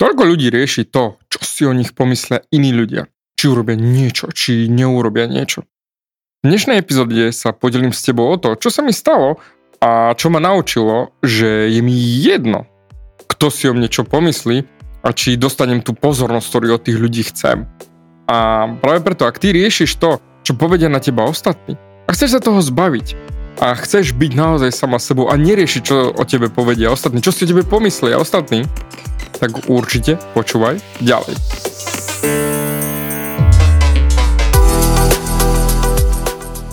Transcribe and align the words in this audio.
Toľko 0.00 0.32
ľudí 0.32 0.48
rieši 0.48 0.88
to, 0.88 1.20
čo 1.28 1.38
si 1.44 1.62
o 1.68 1.76
nich 1.76 1.92
pomyslia 1.92 2.40
iní 2.48 2.72
ľudia. 2.72 3.12
Či 3.36 3.52
urobia 3.52 3.76
niečo, 3.76 4.32
či 4.32 4.64
neurobia 4.64 5.28
niečo. 5.28 5.68
V 6.40 6.48
dnešnej 6.48 6.80
epizóde 6.80 7.28
sa 7.36 7.52
podelím 7.52 7.92
s 7.92 8.00
tebou 8.08 8.32
o 8.32 8.40
to, 8.40 8.56
čo 8.56 8.72
sa 8.72 8.80
mi 8.80 8.96
stalo 8.96 9.36
a 9.76 10.16
čo 10.16 10.32
ma 10.32 10.40
naučilo, 10.40 11.12
že 11.20 11.68
je 11.68 11.84
mi 11.84 11.92
jedno, 12.16 12.64
kto 13.28 13.52
si 13.52 13.68
o 13.68 13.76
mne 13.76 13.92
čo 13.92 14.08
pomyslí 14.08 14.64
a 15.04 15.12
či 15.12 15.36
dostanem 15.36 15.84
tú 15.84 15.92
pozornosť, 15.92 16.48
ktorú 16.48 16.80
od 16.80 16.84
tých 16.88 16.96
ľudí 16.96 17.22
chcem. 17.28 17.68
A 18.24 18.72
práve 18.80 19.04
preto, 19.04 19.28
ak 19.28 19.36
ty 19.36 19.52
riešiš 19.52 20.00
to, 20.00 20.16
čo 20.48 20.56
povedia 20.56 20.88
na 20.88 21.04
teba 21.04 21.28
ostatní, 21.28 21.76
a 22.08 22.16
chceš 22.16 22.36
sa 22.36 22.40
toho 22.40 22.64
zbaviť, 22.64 23.36
a 23.58 23.74
chceš 23.74 24.14
byť 24.14 24.32
naozaj 24.38 24.70
sama 24.70 25.02
sebou 25.02 25.26
a 25.26 25.34
neriešiť, 25.34 25.82
čo 25.82 26.14
o 26.14 26.24
tebe 26.28 26.46
povedia 26.46 26.92
ostatní, 26.94 27.18
čo 27.18 27.34
si 27.34 27.42
o 27.42 27.50
tebe 27.50 27.66
pomyslia 27.66 28.20
ostatní, 28.20 28.68
tak 29.40 29.66
určite 29.66 30.20
počúvaj 30.36 30.78
ďalej. 31.00 31.34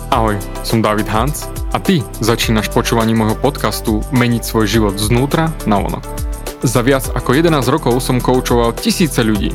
Ahoj, 0.08 0.40
som 0.64 0.80
David 0.80 1.08
Hans 1.08 1.48
a 1.72 1.78
ty 1.80 2.00
začínaš 2.24 2.72
počúvaním 2.72 3.22
môjho 3.22 3.36
podcastu 3.36 4.00
Meniť 4.12 4.42
svoj 4.44 4.66
život 4.66 4.94
znútra 4.96 5.52
na 5.68 5.80
vonok. 5.80 6.04
Za 6.64 6.82
viac 6.82 7.06
ako 7.12 7.38
11 7.38 7.54
rokov 7.70 8.00
som 8.02 8.18
koučoval 8.18 8.74
tisíce 8.74 9.22
ľudí. 9.22 9.54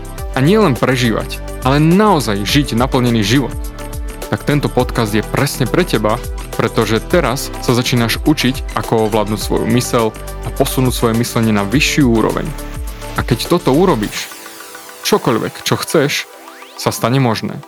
a 0.31 0.39
nielen 0.39 0.79
prežívať, 0.79 1.43
ale 1.67 1.83
naozaj 1.83 2.47
žiť 2.47 2.79
naplnený 2.79 3.19
život, 3.23 3.55
tak 4.31 4.47
tento 4.47 4.71
podcast 4.71 5.11
je 5.11 5.19
presne 5.19 5.67
pre 5.67 5.83
teba, 5.83 6.15
pretože 6.55 7.03
teraz 7.03 7.51
sa 7.59 7.75
začínaš 7.75 8.23
učiť, 8.23 8.79
ako 8.79 9.11
ovládnuť 9.11 9.39
svoju 9.43 9.65
mysel 9.75 10.15
a 10.47 10.49
posunúť 10.55 10.93
svoje 10.95 11.13
myslenie 11.19 11.51
na 11.51 11.67
vyššiu 11.67 12.07
úroveň. 12.07 12.47
A 13.19 13.27
keď 13.27 13.51
toto 13.51 13.75
urobíš, 13.75 14.31
čokoľvek, 15.03 15.67
čo 15.67 15.75
chceš, 15.75 16.31
sa 16.79 16.95
stane 16.95 17.19
možné. 17.19 17.59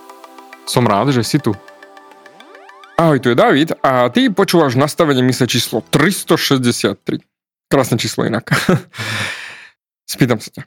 Som 0.63 0.87
rád, 0.87 1.11
že 1.11 1.27
si 1.27 1.35
tu. 1.43 1.51
Ahoj, 2.95 3.19
tu 3.19 3.27
je 3.27 3.35
David 3.35 3.75
a 3.83 4.07
ty 4.07 4.31
počúvaš 4.31 4.79
nastavenie 4.79 5.19
mysle 5.27 5.51
číslo 5.51 5.83
363. 5.91 7.19
Krásne 7.67 7.99
číslo 7.99 8.23
inak. 8.23 8.47
Spýtam 10.13 10.39
sa 10.39 10.49
ťa. 10.55 10.63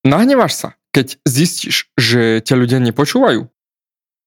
Nahneváš 0.00 0.52
sa, 0.56 0.68
keď 0.96 1.20
zistíš, 1.28 1.92
že 2.00 2.40
ťa 2.40 2.54
ľudia 2.56 2.78
nepočúvajú? 2.80 3.44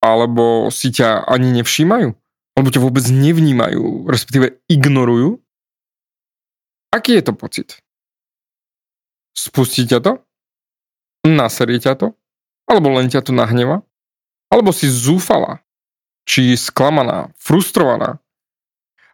Alebo 0.04 0.70
si 0.70 0.94
ťa 0.94 1.26
ani 1.26 1.50
nevšímajú? 1.62 2.14
Alebo 2.54 2.70
ťa 2.70 2.84
vôbec 2.84 3.06
nevnímajú, 3.10 4.06
respektíve 4.06 4.62
ignorujú? 4.70 5.42
Aký 6.94 7.18
je 7.18 7.24
to 7.26 7.34
pocit? 7.34 7.82
Spustí 9.34 9.90
ťa 9.90 10.00
to? 10.06 10.12
Naserie 11.26 11.82
ťa 11.82 11.98
to? 11.98 12.08
Alebo 12.70 12.94
len 12.94 13.10
ťa 13.10 13.26
to 13.26 13.34
nahneva? 13.34 13.82
Alebo 14.54 14.70
si 14.70 14.86
zúfala? 14.86 15.66
Či 16.30 16.54
sklamaná? 16.54 17.34
Frustrovaná? 17.42 18.22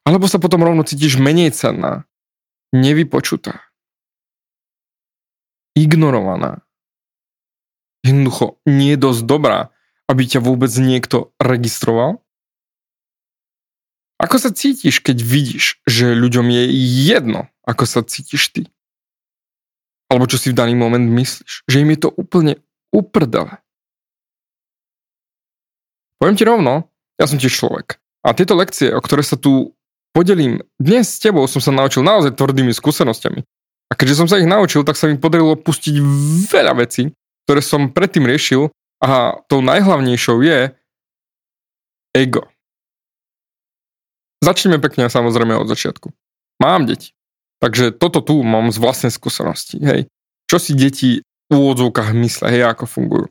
Alebo 0.04 0.28
sa 0.28 0.42
potom 0.44 0.60
rovno 0.60 0.84
cítiš 0.84 1.16
menej 1.16 1.56
cenná? 1.56 2.04
Nevypočutá? 2.76 3.69
Ignorovaná? 5.78 6.62
Jednoducho 8.06 8.58
nie 8.66 8.96
je 8.96 9.00
dosť 9.00 9.22
dobrá, 9.28 9.60
aby 10.10 10.26
ťa 10.26 10.42
vôbec 10.42 10.72
niekto 10.80 11.36
registroval? 11.38 12.24
Ako 14.20 14.36
sa 14.36 14.52
cítiš, 14.52 15.00
keď 15.00 15.24
vidíš, 15.24 15.80
že 15.88 16.12
ľuďom 16.12 16.52
je 16.52 16.64
jedno, 17.08 17.48
ako 17.64 17.88
sa 17.88 18.04
cítiš 18.04 18.52
ty? 18.52 18.64
Alebo 20.12 20.28
čo 20.28 20.36
si 20.42 20.52
v 20.52 20.58
daný 20.58 20.76
moment 20.76 21.06
myslíš. 21.06 21.70
Že 21.70 21.78
im 21.86 21.90
je 21.94 22.00
to 22.02 22.10
úplne 22.12 22.54
uprdele. 22.90 23.62
Poviem 26.20 26.36
ti 26.36 26.44
rovno, 26.44 26.90
ja 27.16 27.30
som 27.30 27.40
tiež 27.40 27.54
človek. 27.54 28.02
A 28.26 28.36
tieto 28.36 28.58
lekcie, 28.60 28.92
o 28.92 29.00
ktoré 29.00 29.24
sa 29.24 29.40
tu 29.40 29.72
podelím 30.12 30.60
dnes 30.76 31.08
s 31.08 31.22
tebou, 31.24 31.48
som 31.48 31.64
sa 31.64 31.72
naučil 31.72 32.04
naozaj 32.04 32.36
tvrdými 32.36 32.76
skúsenosťami. 32.76 33.46
A 33.90 33.98
keďže 33.98 34.22
som 34.22 34.28
sa 34.30 34.38
ich 34.38 34.46
naučil, 34.46 34.86
tak 34.86 34.96
sa 34.96 35.10
mi 35.10 35.18
podarilo 35.18 35.58
pustiť 35.58 35.98
veľa 36.46 36.78
vecí, 36.78 37.10
ktoré 37.50 37.62
som 37.66 37.90
predtým 37.90 38.30
riešil 38.30 38.70
a 39.02 39.42
tou 39.50 39.66
najhlavnejšou 39.66 40.38
je 40.46 40.70
ego. 42.14 42.46
Začneme 44.46 44.78
pekne 44.80 45.10
samozrejme 45.10 45.58
od 45.58 45.68
začiatku. 45.68 46.14
Mám 46.62 46.86
deti. 46.86 47.12
Takže 47.60 47.92
toto 47.92 48.24
tu 48.24 48.40
mám 48.40 48.72
z 48.72 48.78
vlastnej 48.80 49.12
skúsenosti. 49.12 49.84
Hej. 49.84 50.08
Čo 50.48 50.58
si 50.64 50.72
deti 50.78 51.26
v 51.50 51.54
úvodzovkách 51.54 52.16
myslia, 52.16 52.54
hej, 52.54 52.64
ako 52.72 52.86
fungujú. 52.88 53.28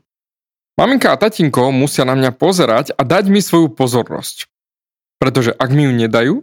Maminka 0.79 1.11
a 1.11 1.19
tatinko 1.19 1.75
musia 1.75 2.07
na 2.07 2.15
mňa 2.15 2.31
pozerať 2.37 2.95
a 2.95 3.03
dať 3.03 3.31
mi 3.33 3.43
svoju 3.43 3.73
pozornosť. 3.73 4.47
Pretože 5.19 5.51
ak 5.51 5.71
mi 5.75 5.89
ju 5.89 5.93
nedajú, 5.97 6.35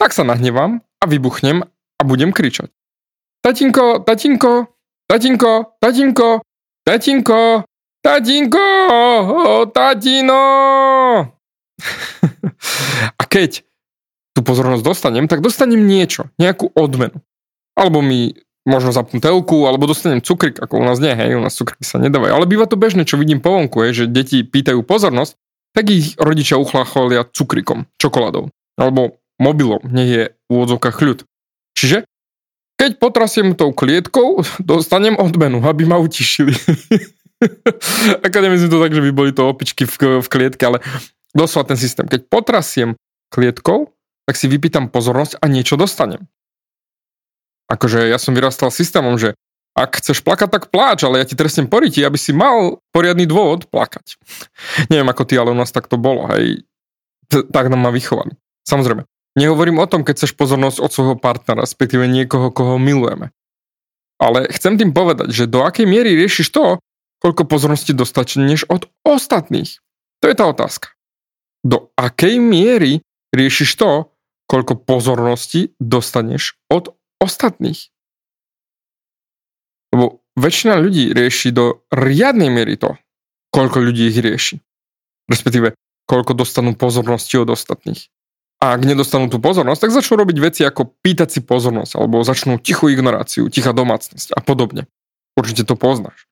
tak 0.00 0.10
sa 0.10 0.26
nahnevám 0.26 0.82
a 0.98 1.04
vybuchnem 1.06 1.62
a 1.68 2.02
budem 2.02 2.34
kričať. 2.34 2.74
Tatinko, 3.44 4.00
tatinko, 4.08 4.72
tatinko, 5.04 5.76
tatinko, 5.76 6.40
tatinko, 6.80 7.42
tatinko, 8.00 8.68
tatino. 9.68 10.44
a 13.20 13.22
keď 13.28 13.60
tú 14.32 14.40
pozornosť 14.40 14.80
dostanem, 14.80 15.28
tak 15.28 15.44
dostanem 15.44 15.84
niečo, 15.84 16.32
nejakú 16.40 16.72
odmenu. 16.72 17.20
Alebo 17.76 18.00
mi 18.00 18.32
možno 18.64 18.96
zapnú 18.96 19.20
telku, 19.20 19.68
alebo 19.68 19.92
dostanem 19.92 20.24
cukrik, 20.24 20.56
ako 20.56 20.80
u 20.80 20.84
nás 20.88 20.96
nie, 20.96 21.12
hej, 21.12 21.36
u 21.36 21.44
nás 21.44 21.52
cukriky 21.52 21.84
sa 21.84 22.00
nedávajú. 22.00 22.32
Ale 22.32 22.48
býva 22.48 22.64
to 22.64 22.80
bežné, 22.80 23.04
čo 23.04 23.20
vidím 23.20 23.44
po 23.44 23.52
vonku, 23.52 23.84
je, 23.84 23.92
že 23.92 24.04
deti 24.08 24.40
pýtajú 24.40 24.80
pozornosť, 24.88 25.36
tak 25.76 25.92
ich 25.92 26.16
rodičia 26.16 26.56
uchlácholia 26.56 27.28
cukrikom, 27.28 27.92
čokoládou, 28.00 28.48
alebo 28.80 29.20
mobilom, 29.36 29.84
nech 29.92 30.08
je 30.08 30.22
v 30.32 30.48
úvodzovkách 30.48 30.96
ľud. 31.04 31.28
Čiže 31.76 32.08
keď 32.74 32.90
potrasiem 32.98 33.54
tou 33.54 33.70
klietkou, 33.70 34.42
dostanem 34.70 35.16
odmenu, 35.18 35.62
aby 35.64 35.86
ma 35.86 35.98
utišili. 35.98 36.54
Ako 38.26 38.36
nemyslím 38.40 38.72
to 38.72 38.80
tak, 38.80 38.94
že 38.94 39.04
by 39.04 39.10
boli 39.12 39.30
to 39.34 39.44
opičky 39.44 39.84
v, 39.84 40.22
v 40.24 40.28
klietke, 40.30 40.62
ale 40.64 40.80
doslova 41.36 41.74
ten 41.74 41.78
systém. 41.78 42.08
Keď 42.08 42.30
potrasiem 42.30 42.96
klietkou, 43.28 43.92
tak 44.24 44.40
si 44.40 44.48
vypýtam 44.48 44.88
pozornosť 44.88 45.42
a 45.42 45.46
niečo 45.50 45.76
dostanem. 45.76 46.24
Akože 47.68 48.08
ja 48.08 48.16
som 48.16 48.32
vyrastal 48.32 48.72
systémom, 48.72 49.16
že 49.20 49.36
ak 49.74 49.98
chceš 49.98 50.22
plakať, 50.22 50.48
tak 50.54 50.64
pláč, 50.70 51.02
ale 51.02 51.18
ja 51.18 51.26
ti 51.26 51.34
trestnem 51.34 51.66
poriti, 51.66 51.98
aby 52.06 52.14
si 52.14 52.30
mal 52.30 52.78
poriadny 52.94 53.26
dôvod 53.26 53.66
plakať. 53.68 54.16
Neviem 54.90 55.10
ako 55.10 55.22
ty, 55.26 55.34
ale 55.36 55.50
u 55.50 55.58
nás 55.58 55.74
tak 55.74 55.90
to 55.90 55.98
bolo, 55.98 56.30
hej. 56.32 56.62
Tak 57.28 57.66
nám 57.66 57.82
ma 57.82 57.90
vychovali. 57.90 58.38
Samozrejme, 58.64 59.04
nehovorím 59.38 59.82
o 59.82 59.86
tom, 59.86 60.02
keď 60.06 60.24
chceš 60.24 60.32
pozornosť 60.38 60.78
od 60.82 60.90
svojho 60.90 61.16
partnera, 61.18 61.66
respektíve 61.66 62.06
niekoho, 62.06 62.50
koho 62.54 62.78
milujeme. 62.78 63.34
Ale 64.18 64.46
chcem 64.50 64.78
tým 64.78 64.94
povedať, 64.94 65.34
že 65.34 65.50
do 65.50 65.66
akej 65.66 65.84
miery 65.84 66.14
riešiš 66.14 66.54
to, 66.54 66.78
koľko 67.18 67.48
pozornosti 67.48 67.92
dostaneš 67.92 68.66
od 68.70 68.86
ostatných. 69.02 69.80
To 70.22 70.24
je 70.30 70.34
tá 70.38 70.44
otázka. 70.48 70.94
Do 71.64 71.90
akej 71.98 72.38
miery 72.38 73.02
riešiš 73.34 73.70
to, 73.80 74.12
koľko 74.46 74.76
pozornosti 74.76 75.72
dostaneš 75.80 76.60
od 76.68 76.94
ostatných. 77.18 77.88
Lebo 79.90 80.20
väčšina 80.36 80.76
ľudí 80.78 81.10
rieši 81.16 81.48
do 81.54 81.86
riadnej 81.88 82.52
miery 82.52 82.76
to, 82.76 83.00
koľko 83.54 83.80
ľudí 83.82 84.10
ich 84.12 84.18
rieši. 84.20 84.60
Respektíve, 85.30 85.72
koľko 86.04 86.36
dostanú 86.36 86.76
pozornosti 86.76 87.40
od 87.40 87.48
ostatných. 87.56 88.12
A 88.64 88.80
ak 88.80 88.88
nedostanú 88.88 89.28
tú 89.28 89.36
pozornosť, 89.44 89.84
tak 89.84 89.92
začnú 89.92 90.24
robiť 90.24 90.36
veci 90.40 90.62
ako 90.64 90.88
pýtať 91.04 91.28
si 91.36 91.40
pozornosť, 91.44 92.00
alebo 92.00 92.24
začnú 92.24 92.56
tichú 92.56 92.88
ignoráciu, 92.88 93.52
tichá 93.52 93.76
domácnosť 93.76 94.32
a 94.32 94.40
podobne. 94.40 94.88
Určite 95.36 95.68
to 95.68 95.76
poznáš. 95.76 96.24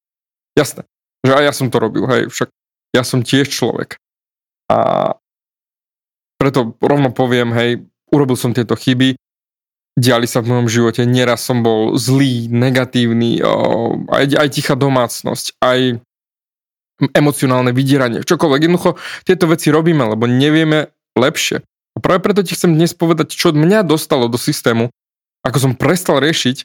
Jasné, 0.56 0.88
že 1.20 1.36
aj 1.36 1.44
ja 1.44 1.52
som 1.52 1.68
to 1.68 1.76
robil, 1.76 2.08
hej, 2.08 2.32
však 2.32 2.48
ja 2.96 3.04
som 3.04 3.20
tiež 3.20 3.52
človek. 3.52 4.00
A 4.72 5.12
preto 6.40 6.72
rovno 6.80 7.12
poviem, 7.12 7.52
hej, 7.52 7.84
urobil 8.08 8.40
som 8.40 8.56
tieto 8.56 8.80
chyby 8.80 9.12
diali 9.92 10.24
sa 10.24 10.40
v 10.40 10.56
mojom 10.56 10.68
živote. 10.72 11.04
Nieraz 11.04 11.44
som 11.44 11.60
bol 11.60 12.00
zlý, 12.00 12.48
negatívny, 12.48 13.44
aj, 14.08 14.24
aj 14.40 14.48
tichá 14.48 14.72
domácnosť, 14.72 15.60
aj 15.60 16.00
emocionálne 17.12 17.76
vydieranie, 17.76 18.24
čokoľvek. 18.24 18.60
Jednoducho 18.64 18.96
tieto 19.28 19.50
veci 19.52 19.68
robíme, 19.68 20.06
lebo 20.16 20.24
nevieme 20.24 20.96
lepšie. 21.12 21.60
A 21.92 21.98
práve 22.00 22.24
preto 22.24 22.40
ti 22.40 22.56
chcem 22.56 22.72
dnes 22.72 22.96
povedať, 22.96 23.36
čo 23.36 23.52
mňa 23.52 23.84
dostalo 23.84 24.26
do 24.28 24.40
systému, 24.40 24.88
ako 25.44 25.58
som 25.58 25.72
prestal 25.76 26.22
riešiť, 26.22 26.64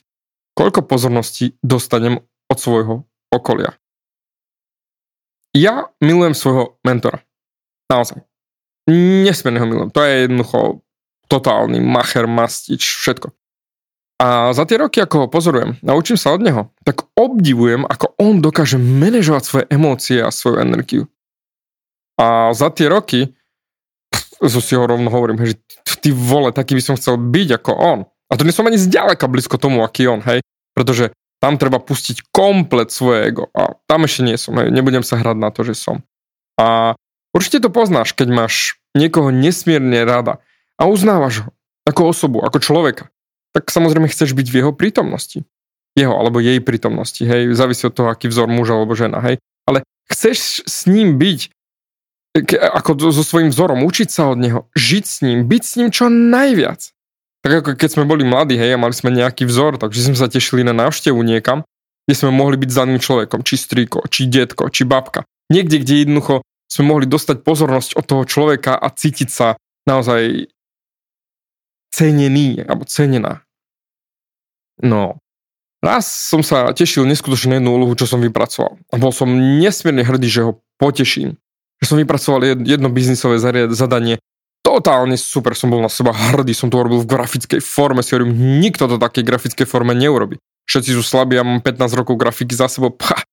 koľko 0.55 0.85
pozornosti 0.85 1.57
dostanem 1.61 2.23
od 2.47 2.57
svojho 2.57 2.95
okolia. 3.29 3.75
Ja 5.57 5.89
milujem 5.99 6.37
svojho 6.37 6.77
mentora. 6.85 7.25
Naozaj. 7.89 8.23
Nesmierne 8.87 9.59
ho 9.59 9.67
milujem. 9.67 9.91
To 9.91 9.99
je 10.05 10.13
jednoducho 10.25 10.59
totálny 11.27 11.83
macher, 11.83 12.29
mastič, 12.29 12.83
všetko. 13.03 13.35
A 14.17 14.49
za 14.57 14.65
tie 14.65 14.81
roky, 14.81 14.97
ako 14.97 15.25
ho 15.25 15.27
pozorujem, 15.29 15.77
naučím 15.85 16.17
sa 16.17 16.33
od 16.33 16.41
neho, 16.41 16.73
tak 16.81 17.05
obdivujem, 17.13 17.85
ako 17.85 18.17
on 18.17 18.41
dokáže 18.41 18.81
manažovať 18.81 19.43
svoje 19.45 19.65
emócie 19.69 20.17
a 20.25 20.33
svoju 20.33 20.57
energiu. 20.57 21.05
A 22.17 22.49
za 22.57 22.73
tie 22.73 22.89
roky, 22.89 23.36
zo 24.41 24.59
si 24.61 24.73
ho 24.77 24.83
rovno 24.85 25.09
hovorím, 25.09 25.41
že 25.43 25.57
ty 26.01 26.13
vole, 26.13 26.53
taký 26.53 26.77
by 26.77 26.83
som 26.83 26.95
chcel 26.99 27.17
byť 27.17 27.61
ako 27.61 27.71
on. 27.73 27.99
A 28.27 28.33
to 28.35 28.43
nie 28.43 28.53
som 28.53 28.67
ani 28.67 28.77
zďaleka 28.77 29.25
blízko 29.25 29.57
tomu, 29.57 29.81
aký 29.81 30.07
on, 30.07 30.21
hej. 30.25 30.43
Pretože 30.75 31.15
tam 31.41 31.57
treba 31.57 31.81
pustiť 31.81 32.29
komplet 32.33 32.89
svoje 32.91 33.29
ego. 33.31 33.49
A 33.55 33.77
tam 33.87 34.05
ešte 34.05 34.21
nie 34.25 34.37
som, 34.37 34.57
hej. 34.61 34.69
Nebudem 34.69 35.01
sa 35.01 35.17
hrať 35.17 35.37
na 35.37 35.49
to, 35.49 35.63
že 35.63 35.77
som. 35.77 36.03
A 36.59 36.97
určite 37.33 37.63
to 37.63 37.69
poznáš, 37.73 38.13
keď 38.13 38.27
máš 38.33 38.81
niekoho 38.97 39.29
nesmierne 39.29 40.01
rada 40.05 40.41
a 40.77 40.89
uznávaš 40.89 41.45
ho 41.45 41.49
ako 41.87 42.01
osobu, 42.11 42.37
ako 42.43 42.59
človeka 42.59 43.07
tak 43.57 43.73
samozrejme 43.73 44.05
chceš 44.05 44.37
byť 44.37 44.47
v 44.53 44.57
jeho 44.61 44.71
prítomnosti. 44.77 45.41
Jeho 45.97 46.13
alebo 46.13 46.37
jej 46.37 46.61
prítomnosti, 46.61 47.25
hej, 47.25 47.57
závisí 47.57 47.89
od 47.89 47.97
toho, 47.97 48.13
aký 48.13 48.29
vzor 48.29 48.45
muža 48.45 48.77
alebo 48.77 48.93
žena, 48.93 49.17
hej. 49.25 49.41
Ale 49.65 49.81
chceš 50.13 50.61
s 50.61 50.85
ním 50.85 51.17
byť 51.17 51.49
ako 52.45 53.09
so 53.09 53.23
svojím 53.23 53.49
vzorom, 53.49 53.81
učiť 53.87 54.09
sa 54.11 54.33
od 54.33 54.37
neho, 54.37 54.59
žiť 54.75 55.03
s 55.05 55.17
ním, 55.25 55.47
byť 55.47 55.63
s 55.63 55.73
ním 55.79 55.89
čo 55.89 56.11
najviac. 56.11 56.91
Tak 57.41 57.51
ako 57.63 57.69
keď 57.79 57.89
sme 57.93 58.03
boli 58.03 58.27
mladí, 58.27 58.59
hej, 58.59 58.75
a 58.75 58.81
mali 58.81 58.91
sme 58.91 59.13
nejaký 59.13 59.47
vzor, 59.47 59.79
takže 59.79 60.11
sme 60.11 60.17
sa 60.17 60.27
tešili 60.27 60.65
na 60.67 60.75
návštevu 60.75 61.21
niekam, 61.23 61.63
kde 62.07 62.15
sme 62.15 62.31
mohli 62.35 62.59
byť 62.59 62.69
daným 62.71 62.99
človekom, 62.99 63.43
či 63.43 63.55
strýko, 63.55 64.07
či 64.11 64.27
detko, 64.27 64.67
či 64.67 64.83
babka. 64.83 65.23
Niekde, 65.47 65.79
kde 65.79 65.93
jednoducho 66.03 66.35
sme 66.67 66.83
mohli 66.91 67.07
dostať 67.07 67.47
pozornosť 67.47 67.95
od 67.95 68.03
toho 68.03 68.23
človeka 68.27 68.75
a 68.75 68.87
cítiť 68.91 69.29
sa 69.31 69.55
naozaj 69.87 70.51
cenený 71.95 72.67
alebo 72.67 72.83
cenená. 72.83 73.47
No, 74.83 75.17
raz 75.79 76.05
som 76.05 76.43
sa 76.43 76.69
tešil 76.75 77.07
neskutočne 77.07 77.55
na 77.55 77.57
jednu 77.63 77.71
úlohu, 77.73 77.95
čo 77.95 78.05
som 78.05 78.21
vypracoval. 78.21 78.77
A 78.91 78.95
bol 78.99 79.15
som 79.15 79.31
nesmierne 79.57 80.03
hrdý, 80.03 80.27
že 80.27 80.45
ho 80.45 80.61
poteším. 80.77 81.39
Že 81.81 81.85
som 81.85 81.97
vypracoval 82.01 82.57
jedno 82.65 82.89
biznisové 82.89 83.37
zadanie. 83.69 84.17
Totálne 84.65 85.15
super 85.15 85.55
som 85.55 85.71
bol 85.71 85.79
na 85.79 85.87
seba 85.87 86.11
hrdý, 86.11 86.51
som 86.51 86.67
to 86.67 86.81
robil 86.81 86.99
v 86.99 87.07
grafickej 87.07 87.63
forme, 87.63 88.03
si 88.03 88.17
hovorím, 88.17 88.59
nikto 88.59 88.89
to 88.89 88.99
takej 88.99 89.23
grafickej 89.23 89.67
forme 89.69 89.95
neurobi. 89.95 90.41
Všetci 90.67 90.91
sú 90.91 91.03
slabí, 91.05 91.39
ja 91.39 91.47
mám 91.47 91.63
15 91.63 91.95
rokov 91.95 92.19
grafiky 92.19 92.51
za 92.51 92.67
sebou, 92.67 92.91
pcha, 92.91 93.23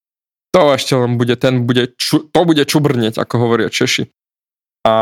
to 0.54 0.70
ešte 0.70 0.94
len 0.94 1.18
bude, 1.18 1.34
ten 1.34 1.66
bude, 1.66 1.90
ču, 1.98 2.22
to 2.30 2.40
bude 2.46 2.62
čubrnieť, 2.62 3.18
ako 3.18 3.34
hovoria 3.42 3.66
Češi. 3.66 4.06
A 4.86 4.94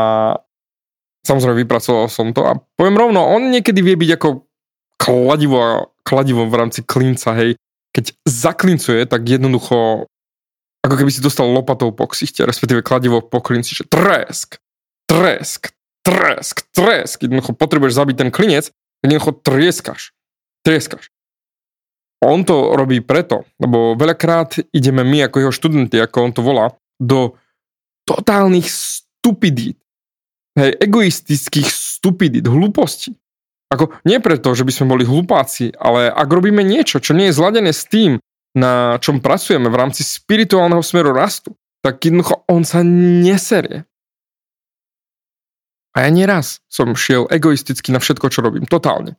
samozrejme 1.21 1.61
vypracoval 1.61 2.09
som 2.09 2.33
to 2.33 2.41
a 2.49 2.57
poviem 2.73 2.97
rovno, 2.97 3.21
on 3.21 3.53
niekedy 3.53 3.85
vie 3.85 3.93
byť 3.93 4.11
ako 4.17 4.49
kladivo, 4.97 5.93
kladivo 6.01 6.49
v 6.49 6.57
rámci 6.57 6.81
klinca, 6.81 7.37
hej. 7.37 7.53
Keď 7.93 8.25
zaklincuje, 8.25 9.05
tak 9.05 9.21
jednoducho 9.29 10.09
ako 10.83 10.95
keby 10.99 11.11
si 11.15 11.23
dostal 11.23 11.47
lopatou 11.47 11.95
po 11.95 12.11
ksichte, 12.11 12.43
respektíve 12.43 12.83
kladivo 12.83 13.23
po 13.23 13.39
klinci, 13.39 13.71
že 13.71 13.87
tresk, 13.87 14.59
tresk, 15.07 15.71
tresk, 16.03 16.67
tresk. 16.75 17.17
Jednoducho 17.23 17.55
potrebuješ 17.55 17.95
zabiť 17.95 18.15
ten 18.19 18.29
klinec, 18.29 18.67
jednoducho 18.99 19.31
trieskaš. 19.39 20.11
Trieskaš. 20.67 21.07
On 22.23 22.43
to 22.43 22.75
robí 22.75 23.03
preto, 23.03 23.43
lebo 23.59 23.95
veľakrát 23.99 24.59
ideme 24.71 25.03
my 25.03 25.27
ako 25.27 25.43
jeho 25.43 25.53
študenti, 25.55 25.99
ako 25.99 26.17
on 26.23 26.31
to 26.31 26.41
volá, 26.43 26.71
do 26.99 27.35
totálnych 28.07 28.67
stupidít. 28.67 29.79
Hej, 30.55 30.77
egoistických 30.79 31.67
stupidít, 31.67 32.47
hlúpostí. 32.47 33.15
Ako, 33.73 33.89
nie 34.05 34.21
preto, 34.21 34.53
že 34.53 34.63
by 34.63 34.71
sme 34.71 34.91
boli 34.93 35.03
hlupáci, 35.03 35.73
ale 35.75 36.11
ak 36.11 36.29
robíme 36.29 36.61
niečo, 36.61 37.01
čo 37.01 37.17
nie 37.17 37.31
je 37.31 37.37
zladené 37.39 37.73
s 37.73 37.89
tým, 37.89 38.21
na 38.53 39.01
čom 39.01 39.19
pracujeme 39.21 39.69
v 39.69 39.79
rámci 39.79 40.05
spirituálneho 40.05 40.81
smeru 40.85 41.13
rastu, 41.13 41.57
tak 41.81 41.99
jednoducho 42.05 42.45
on 42.47 42.63
sa 42.63 42.85
neserie. 42.85 43.83
A 45.93 46.05
ja 46.05 46.09
nieraz 46.09 46.61
som 46.69 46.97
šiel 46.97 47.29
egoisticky 47.29 47.93
na 47.93 48.01
všetko, 48.01 48.29
čo 48.33 48.41
robím, 48.41 48.65
totálne. 48.65 49.13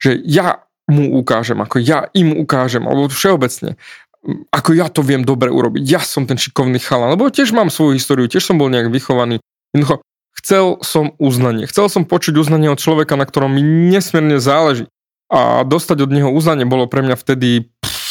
Že 0.00 0.24
ja 0.24 0.64
mu 0.88 1.20
ukážem, 1.20 1.60
ako 1.60 1.80
ja 1.80 2.08
im 2.16 2.32
ukážem, 2.32 2.84
alebo 2.88 3.12
všeobecne, 3.12 3.76
ako 4.48 4.70
ja 4.72 4.88
to 4.88 5.04
viem 5.04 5.26
dobre 5.26 5.52
urobiť. 5.52 5.82
Ja 5.84 6.00
som 6.00 6.24
ten 6.24 6.40
šikovný 6.40 6.80
chalan, 6.80 7.12
lebo 7.12 7.28
tiež 7.28 7.52
mám 7.52 7.68
svoju 7.68 8.00
históriu, 8.00 8.30
tiež 8.30 8.46
som 8.46 8.56
bol 8.56 8.72
nejak 8.72 8.88
vychovaný. 8.88 9.42
Jednoducho, 9.76 10.00
Chcel 10.32 10.80
som 10.80 11.12
uznanie. 11.20 11.68
Chcel 11.68 11.92
som 11.92 12.08
počuť 12.08 12.40
uznanie 12.40 12.72
od 12.72 12.80
človeka, 12.80 13.20
na 13.20 13.28
ktorom 13.28 13.52
mi 13.52 13.62
nesmierne 13.62 14.40
záleží. 14.40 14.88
A 15.28 15.64
dostať 15.64 16.08
od 16.08 16.10
neho 16.12 16.28
uznanie 16.32 16.64
bolo 16.64 16.88
pre 16.88 17.04
mňa 17.04 17.16
vtedy 17.16 17.68
pff, 17.80 18.01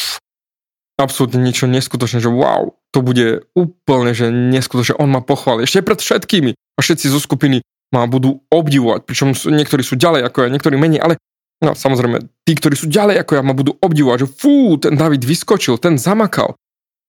absolútne 1.00 1.40
niečo 1.40 1.68
neskutočné, 1.68 2.20
že 2.20 2.30
wow, 2.30 2.76
to 2.92 3.00
bude 3.00 3.48
úplne, 3.56 4.12
že 4.12 4.28
neskutočné. 4.28 5.00
On 5.00 5.08
ma 5.08 5.24
pochváli. 5.24 5.64
Ešte 5.64 5.84
pred 5.84 5.98
všetkými. 5.98 6.50
A 6.52 6.78
všetci 6.80 7.08
zo 7.12 7.20
skupiny 7.20 7.64
ma 7.92 8.08
budú 8.08 8.40
obdivovať. 8.48 9.04
Pričom 9.04 9.32
niektorí 9.32 9.84
sú 9.84 10.00
ďalej 10.00 10.28
ako 10.28 10.44
ja, 10.44 10.48
niektorí 10.48 10.76
menej, 10.80 11.04
ale 11.04 11.14
no, 11.60 11.76
samozrejme, 11.76 12.24
tí, 12.48 12.52
ktorí 12.56 12.76
sú 12.76 12.88
ďalej 12.88 13.20
ako 13.20 13.32
ja, 13.36 13.42
ma 13.44 13.52
budú 13.52 13.76
obdivovať, 13.76 14.24
že 14.24 14.28
fú, 14.32 14.80
ten 14.80 14.96
David 14.96 15.24
vyskočil, 15.28 15.76
ten 15.76 16.00
zamakal. 16.00 16.56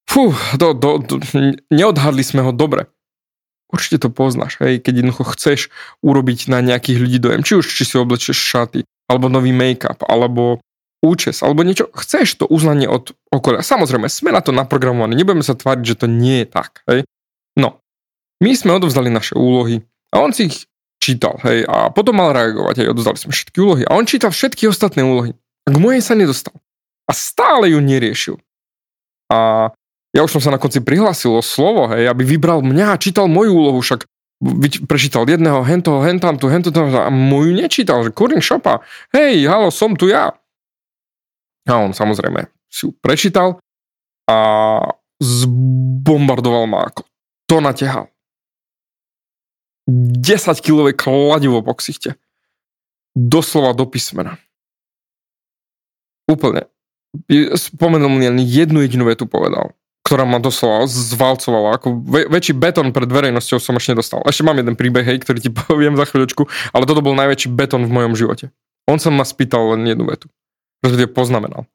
Fú, 0.03 0.35
do, 0.59 0.75
do, 0.75 0.99
do, 0.99 1.15
neodhadli 1.71 2.23
sme 2.23 2.43
ho 2.43 2.51
dobre 2.51 2.91
určite 3.73 4.05
to 4.05 4.13
poznáš, 4.13 4.61
hej, 4.61 4.77
keď 4.77 5.01
jednoducho 5.01 5.33
chceš 5.33 5.59
urobiť 6.05 6.53
na 6.53 6.61
nejakých 6.61 7.01
ľudí 7.01 7.17
dojem, 7.17 7.41
či 7.41 7.57
už 7.57 7.65
či 7.65 7.83
si 7.89 7.97
oblečeš 7.97 8.37
šaty, 8.37 8.85
alebo 9.09 9.33
nový 9.33 9.49
make-up, 9.49 10.05
alebo 10.05 10.61
účes, 11.03 11.43
alebo 11.43 11.67
niečo, 11.67 11.91
chceš 11.91 12.39
to 12.39 12.45
uznanie 12.47 12.87
od 12.87 13.11
okolia. 13.27 13.59
Samozrejme, 13.59 14.07
sme 14.07 14.31
na 14.31 14.39
to 14.39 14.55
naprogramovaní, 14.55 15.19
nebudeme 15.19 15.43
sa 15.43 15.53
tváriť, 15.53 15.83
že 15.83 15.99
to 15.99 16.07
nie 16.07 16.41
je 16.41 16.47
tak, 16.47 16.81
hej. 16.87 17.03
No, 17.59 17.83
my 18.39 18.51
sme 18.55 18.71
odovzdali 18.73 19.11
naše 19.11 19.35
úlohy 19.35 19.83
a 20.15 20.23
on 20.23 20.31
si 20.31 20.47
ich 20.47 20.65
čítal, 21.03 21.35
hej, 21.43 21.67
a 21.67 21.91
potom 21.91 22.15
mal 22.15 22.31
reagovať, 22.31 22.81
hej, 22.81 22.87
odovzdali 22.95 23.19
sme 23.19 23.35
všetky 23.35 23.57
úlohy 23.59 23.83
a 23.83 23.99
on 23.99 24.07
čítal 24.07 24.31
všetky 24.31 24.71
ostatné 24.71 25.03
úlohy. 25.03 25.35
A 25.67 25.75
k 25.75 25.77
mojej 25.77 25.99
sa 25.99 26.15
nedostal. 26.15 26.55
A 27.03 27.11
stále 27.11 27.75
ju 27.75 27.83
neriešil. 27.83 28.39
A 29.27 29.71
ja 30.15 30.21
už 30.23 30.39
som 30.39 30.41
sa 30.43 30.55
na 30.55 30.59
konci 30.61 30.79
prihlásil 30.79 31.35
o 31.35 31.43
slovo, 31.43 31.91
hej, 31.91 32.07
aby 32.07 32.23
vybral 32.23 32.63
mňa 32.63 32.95
a 32.95 33.01
čítal 33.01 33.27
moju 33.27 33.51
úlohu, 33.51 33.83
však 33.83 34.07
prečítal 34.87 35.23
jedného, 35.23 35.63
hento, 35.63 36.03
hentam 36.03 36.35
tu, 36.35 36.51
hento, 36.51 36.71
a 36.75 37.07
moju 37.11 37.55
nečítal, 37.55 38.03
že 38.03 38.11
kurín 38.11 38.43
šopa, 38.43 38.83
hej, 39.15 39.47
halo, 39.47 39.71
som 39.71 39.95
tu 39.95 40.11
ja. 40.11 40.35
A 41.69 41.79
on 41.79 41.95
samozrejme 41.95 42.51
si 42.67 42.87
ju 42.87 42.91
prečítal 42.99 43.61
a 44.27 44.37
zbombardoval 45.19 46.67
ma 46.67 46.89
ako 46.89 47.07
to 47.47 47.63
natehal. 47.63 48.09
10-kilové 50.23 50.95
kladivo 50.95 51.59
po 51.59 51.75
ksichte. 51.75 52.15
Doslova 53.13 53.75
do 53.75 53.83
písmena. 53.83 54.39
Úplne. 56.25 56.65
Spomenul 57.53 58.09
mi 58.09 58.25
len 58.25 58.39
jednu 58.41 58.79
jedinú 58.81 59.05
vetu 59.05 59.27
povedal 59.27 59.75
ktorá 60.03 60.27
ma 60.27 60.37
doslova 60.37 60.83
zvalcovala. 60.85 61.79
Ako 61.79 62.03
väč- 62.03 62.27
väčší 62.27 62.53
betón 62.59 62.91
pred 62.91 63.07
verejnosťou 63.07 63.57
som 63.57 63.79
ešte 63.79 63.95
nedostal. 63.95 64.19
Ešte 64.27 64.43
mám 64.43 64.59
jeden 64.59 64.75
príbeh, 64.75 65.07
hej, 65.07 65.23
ktorý 65.23 65.39
ti 65.39 65.49
poviem 65.65 65.95
za 65.95 66.03
chvíľočku, 66.05 66.43
ale 66.75 66.83
toto 66.83 66.99
bol 66.99 67.15
najväčší 67.15 67.49
betón 67.55 67.87
v 67.87 67.95
mojom 67.95 68.13
živote. 68.13 68.51
On 68.83 68.99
sa 68.99 69.07
ma 69.09 69.23
spýtal 69.23 69.73
len 69.73 69.87
jednu 69.87 70.03
vetu. 70.11 70.27
Respektíve 70.83 71.15
poznamenal. 71.15 71.65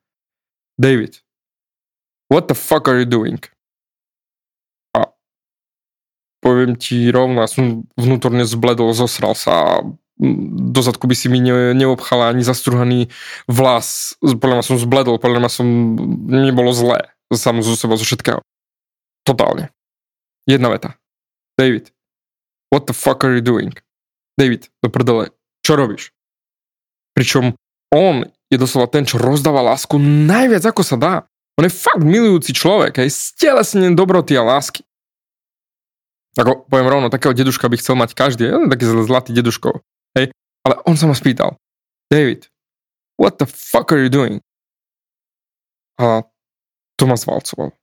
David, 0.77 1.19
what 2.29 2.47
the 2.47 2.55
fuck 2.55 2.87
are 2.87 3.01
you 3.01 3.09
doing? 3.09 3.41
A 4.93 5.09
poviem 6.45 6.77
ti 6.77 7.09
rovno, 7.09 7.43
ja 7.43 7.49
som 7.49 7.89
vnútorne 7.97 8.45
zbledol, 8.45 8.93
zosral 8.93 9.33
sa 9.33 9.81
a 9.81 9.83
do 10.19 10.81
zadku 10.83 11.07
by 11.07 11.15
si 11.15 11.31
mi 11.31 11.39
ne, 11.39 11.73
neobchala 11.79 12.35
ani 12.35 12.43
zastruhaný 12.43 13.07
vlas. 13.47 14.19
Podľa 14.21 14.61
mňa 14.61 14.67
som 14.67 14.77
zbledol, 14.77 15.23
podľa 15.23 15.47
mňa 15.47 15.51
som, 15.51 15.67
mne 16.27 16.53
zlé 16.75 17.15
sám 17.31 17.63
zo 17.63 17.79
seba, 17.79 17.95
zo 17.95 18.03
všetkého. 18.03 18.43
Totálne. 19.23 19.71
Jedna 20.49 20.75
veta. 20.75 20.99
David, 21.55 21.95
what 22.75 22.91
the 22.91 22.97
fuck 22.97 23.23
are 23.23 23.35
you 23.35 23.45
doing? 23.45 23.75
David, 24.39 24.71
do 24.83 24.91
prdele, 24.91 25.31
čo 25.63 25.79
robíš? 25.79 26.11
Pričom 27.15 27.55
on 27.95 28.27
je 28.49 28.57
doslova 28.57 28.89
ten, 28.89 29.05
čo 29.05 29.21
rozdáva 29.21 29.61
lásku 29.61 30.01
najviac 30.01 30.65
ako 30.73 30.83
sa 30.85 30.97
dá. 30.97 31.15
On 31.59 31.67
je 31.67 31.73
fakt 31.75 32.01
milujúci 32.07 32.55
človek, 32.55 33.03
aj 33.03 33.11
stelesnený 33.11 33.93
dobroty 33.99 34.39
a 34.39 34.47
lásky. 34.47 34.87
Ako 36.39 36.71
poviem 36.71 36.87
rovno, 36.87 37.11
takého 37.11 37.35
deduška 37.35 37.67
by 37.67 37.77
chcel 37.83 37.99
mať 37.99 38.15
každý, 38.15 38.47
je 38.47 38.71
taký 38.71 38.85
zlatý 38.87 39.35
deduškov. 39.35 39.83
Hej, 40.15 40.31
ale 40.63 40.75
on 40.87 40.95
sa 40.95 41.11
ma 41.11 41.19
spýtal, 41.19 41.59
David, 42.09 42.47
what 43.19 43.43
the 43.43 43.47
fuck 43.51 43.91
are 43.91 44.01
you 44.01 44.09
doing? 44.09 44.39
A 45.99 46.23
to 46.97 47.05
ma 47.11 47.19
zvalcoval. 47.19 47.75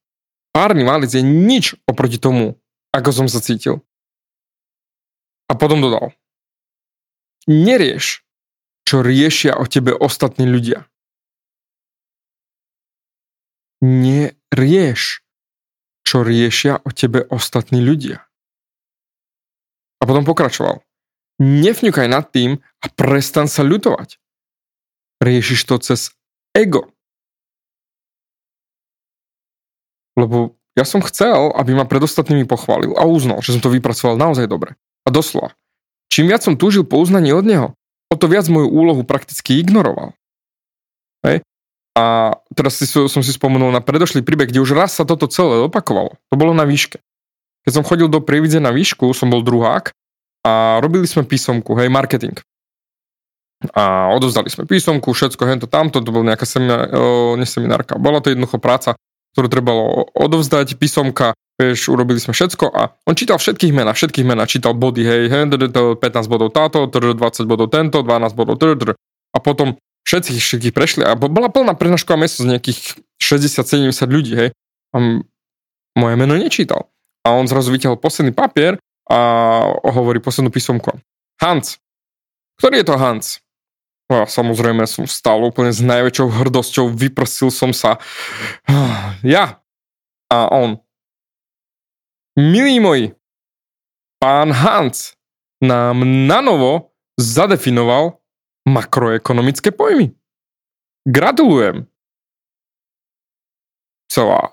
Párny 0.55 0.87
válec 0.87 1.11
je 1.11 1.19
nič 1.19 1.75
oproti 1.83 2.15
tomu, 2.15 2.55
ako 2.95 3.09
som 3.11 3.27
sa 3.27 3.43
cítil. 3.43 3.83
A 5.45 5.53
potom 5.53 5.83
dodal. 5.83 6.15
Nerieš, 7.45 8.24
čo 8.85 9.01
riešia 9.01 9.57
o 9.57 9.65
tebe 9.65 9.97
ostatní 9.97 10.45
ľudia. 10.45 10.85
Nerieš, 13.81 15.25
čo 16.05 16.21
riešia 16.21 16.79
o 16.85 16.89
tebe 16.93 17.25
ostatní 17.27 17.81
ľudia. 17.81 18.21
A 19.99 20.03
potom 20.05 20.21
pokračoval. 20.21 20.85
Nefňukaj 21.41 22.07
nad 22.07 22.29
tým 22.31 22.61
a 22.61 22.85
prestan 22.93 23.49
sa 23.49 23.65
ľutovať. 23.65 24.21
Riešiš 25.19 25.59
to 25.65 25.75
cez 25.81 26.15
ego. 26.55 26.93
Lebo 30.15 30.55
ja 30.79 30.87
som 30.87 31.03
chcel, 31.03 31.51
aby 31.55 31.75
ma 31.75 31.83
pred 31.83 31.99
ostatnými 31.99 32.47
pochválil 32.47 32.95
a 32.95 33.03
uznal, 33.03 33.43
že 33.43 33.55
som 33.57 33.63
to 33.63 33.73
vypracoval 33.73 34.15
naozaj 34.15 34.47
dobre. 34.47 34.79
A 35.03 35.11
doslova, 35.11 35.55
čím 36.07 36.31
viac 36.31 36.43
som 36.43 36.55
túžil 36.55 36.87
po 36.87 37.03
uznaní 37.03 37.35
od 37.35 37.43
neho, 37.43 37.67
o 38.15 38.19
to 38.19 38.31
viac 38.31 38.47
moju 38.47 38.71
úlohu 38.71 39.03
prakticky 39.03 39.59
ignoroval. 39.59 40.15
Hej? 41.27 41.43
A 41.95 42.35
teraz 42.55 42.79
si, 42.79 42.87
som 42.87 43.21
si 43.23 43.31
spomenul 43.31 43.71
na 43.71 43.83
predošlý 43.83 44.23
príbeh, 44.23 44.51
kde 44.51 44.63
už 44.63 44.75
raz 44.75 44.95
sa 44.95 45.03
toto 45.03 45.27
celé 45.27 45.63
opakovalo. 45.63 46.15
To 46.31 46.35
bolo 46.35 46.55
na 46.55 46.63
výške. 46.63 47.03
Keď 47.65 47.71
som 47.71 47.87
chodil 47.87 48.11
do 48.11 48.21
Prievidze 48.21 48.61
na 48.61 48.69
výšku, 48.69 49.09
som 49.15 49.31
bol 49.31 49.41
druhák 49.41 49.89
a 50.45 50.77
robili 50.83 51.09
sme 51.09 51.25
písomku, 51.25 51.73
hej, 51.79 51.89
marketing. 51.89 52.37
A 53.73 54.13
odovzdali 54.13 54.51
sme 54.51 54.69
písomku, 54.69 55.09
všetko, 55.09 55.41
hento, 55.49 55.65
tamto, 55.65 56.03
to 56.03 56.13
bola 56.13 56.35
nejaká 56.35 56.45
semina, 56.45 56.85
o. 56.93 57.33
Bola 57.97 58.21
to 58.21 58.29
jednoducho 58.29 58.61
práca, 58.61 58.93
ktorú 59.33 59.47
trebalo 59.49 60.05
odovzdať, 60.13 60.77
písomka, 60.77 61.33
vieš, 61.55 61.91
urobili 61.91 62.19
sme 62.19 62.35
všetko 62.35 62.65
a 62.71 62.91
on 63.07 63.15
čítal 63.15 63.39
všetkých 63.39 63.71
mená, 63.71 63.95
všetkých 63.95 64.27
mená, 64.27 64.43
čítal 64.43 64.75
body, 64.75 65.03
hej, 65.07 65.23
hej 65.31 65.43
15 65.47 65.99
bodov 66.27 66.51
táto, 66.51 66.87
20 66.87 67.15
bodov 67.47 67.67
tento, 67.71 68.03
12 68.03 68.35
bodov, 68.35 68.59
a 69.35 69.37
potom 69.39 69.79
všetkých, 70.03 70.39
všetkých 70.39 70.73
prešli 70.75 71.01
a 71.07 71.15
bola 71.15 71.47
plná 71.47 71.79
prednášková 71.79 72.27
z 72.27 72.45
nejakých 72.45 72.99
60-70 73.19 73.91
ľudí, 74.11 74.33
hej, 74.35 74.49
a 74.91 74.97
moje 75.95 76.15
meno 76.19 76.35
nečítal. 76.35 76.91
A 77.25 77.33
on 77.33 77.49
zrazu 77.49 77.73
vyťahol 77.73 77.97
posledný 77.97 78.35
papier 78.35 78.77
a 79.09 79.19
hovorí 79.89 80.21
poslednú 80.21 80.53
písomku. 80.53 80.93
Hans. 81.41 81.81
Ktorý 82.61 82.83
je 82.83 82.87
to 82.87 82.95
Hans? 83.01 83.41
A 84.05 84.29
samozrejme 84.29 84.85
som 84.85 85.09
vstal 85.09 85.41
úplne 85.41 85.73
s 85.73 85.81
najväčšou 85.81 86.29
hrdosťou, 86.29 86.93
vyprosil 86.93 87.49
som 87.49 87.73
sa. 87.73 87.97
Ja. 89.25 89.65
A 90.29 90.49
on. 90.53 90.84
Milí 92.35 92.83
moji, 92.83 93.15
pán 94.19 94.51
Hans 94.51 95.15
nám 95.63 96.03
nanovo 96.03 96.91
zadefinoval 97.15 98.19
makroekonomické 98.67 99.71
pojmy. 99.71 100.11
Gratulujem. 101.07 101.87
Celá 104.11 104.51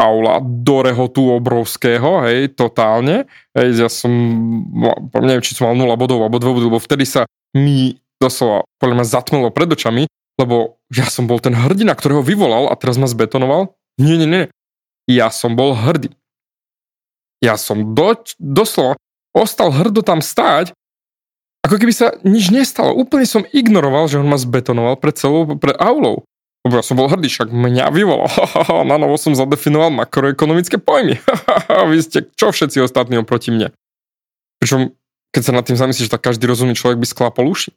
aula 0.00 0.40
do 0.40 0.80
rehotu 0.80 1.28
obrovského, 1.36 2.24
hej, 2.24 2.48
totálne. 2.56 3.28
Hej, 3.52 3.68
ja 3.76 3.88
som, 3.92 4.08
neviem, 5.20 5.44
či 5.44 5.52
som 5.52 5.68
mal 5.68 5.76
0 5.76 6.00
bodov 6.00 6.24
alebo 6.24 6.40
2 6.40 6.48
bodov, 6.48 6.72
lebo 6.72 6.80
vtedy 6.80 7.04
sa 7.04 7.28
mi 7.52 8.00
doslova 8.16 8.64
podľa 8.80 9.04
mňa 9.04 9.06
zatmelo 9.06 9.52
pred 9.52 9.68
očami, 9.68 10.08
lebo 10.40 10.80
ja 10.88 11.04
som 11.12 11.28
bol 11.28 11.44
ten 11.44 11.52
hrdina, 11.52 11.92
ktorého 11.92 12.24
vyvolal 12.24 12.72
a 12.72 12.74
teraz 12.78 12.96
ma 12.96 13.04
zbetonoval. 13.04 13.76
Nie, 14.00 14.16
nie, 14.16 14.24
nie. 14.24 14.44
Ja 15.04 15.28
som 15.28 15.60
bol 15.60 15.76
hrdý. 15.76 16.14
Ja 17.38 17.54
som 17.54 17.94
do, 17.94 18.18
doslova 18.38 18.98
ostal 19.30 19.70
hrdo 19.70 20.02
tam 20.02 20.18
stáť, 20.18 20.74
ako 21.62 21.76
keby 21.78 21.92
sa 21.94 22.14
nič 22.22 22.50
nestalo. 22.50 22.96
Úplne 22.96 23.26
som 23.28 23.42
ignoroval, 23.50 24.08
že 24.08 24.18
on 24.18 24.26
ma 24.30 24.38
zbetonoval 24.38 24.98
pred 24.98 25.14
celou, 25.18 25.44
pred 25.58 25.76
aulou. 25.78 26.24
Lebo 26.66 26.80
ja 26.80 26.84
som 26.84 26.98
bol 26.98 27.06
hrdý, 27.06 27.30
však 27.30 27.50
mňa 27.54 27.92
vyvolal. 27.94 28.30
Na 28.90 28.98
novo 28.98 29.14
som 29.20 29.36
zadefinoval 29.36 29.94
makroekonomické 29.94 30.80
pojmy. 30.80 31.20
Vy 31.90 31.96
ste 32.02 32.18
čo 32.34 32.50
všetci 32.50 32.82
ostatní 32.82 33.20
oproti 33.20 33.54
mne. 33.54 33.70
Pričom, 34.58 34.90
keď 35.30 35.42
sa 35.44 35.52
nad 35.54 35.62
tým 35.62 35.78
zamyslíš, 35.78 36.10
tak 36.10 36.24
každý 36.24 36.50
rozumný 36.50 36.74
človek 36.74 36.98
by 36.98 37.06
sklápol 37.06 37.46
uši. 37.46 37.70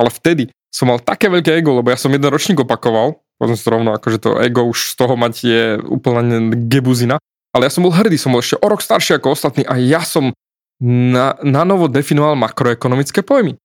Ale 0.00 0.08
vtedy 0.08 0.48
som 0.72 0.88
mal 0.88 1.00
také 1.00 1.28
veľké 1.28 1.56
ego, 1.56 1.76
lebo 1.76 1.88
ja 1.92 1.96
som 1.96 2.12
jeden 2.12 2.28
ročník 2.28 2.60
opakoval, 2.60 3.20
potom 3.36 3.56
to 3.56 3.68
rovno, 3.68 3.90
akože 3.96 4.18
to 4.20 4.30
ego 4.40 4.64
už 4.64 4.92
z 4.92 4.94
toho 4.96 5.16
mať 5.16 5.34
je 5.44 5.62
úplne 5.88 6.52
gebuzina, 6.68 7.20
ale 7.56 7.66
ja 7.66 7.72
som 7.72 7.88
bol 7.88 7.94
hrdý, 7.96 8.20
som 8.20 8.36
bol 8.36 8.44
ešte 8.44 8.60
o 8.60 8.66
rok 8.68 8.84
starší 8.84 9.16
ako 9.16 9.32
ostatní 9.32 9.64
a 9.64 9.80
ja 9.80 10.04
som 10.04 10.36
na, 10.76 11.40
na 11.40 11.64
novo 11.64 11.88
definoval 11.88 12.36
makroekonomické 12.36 13.24
pojmy. 13.24 13.56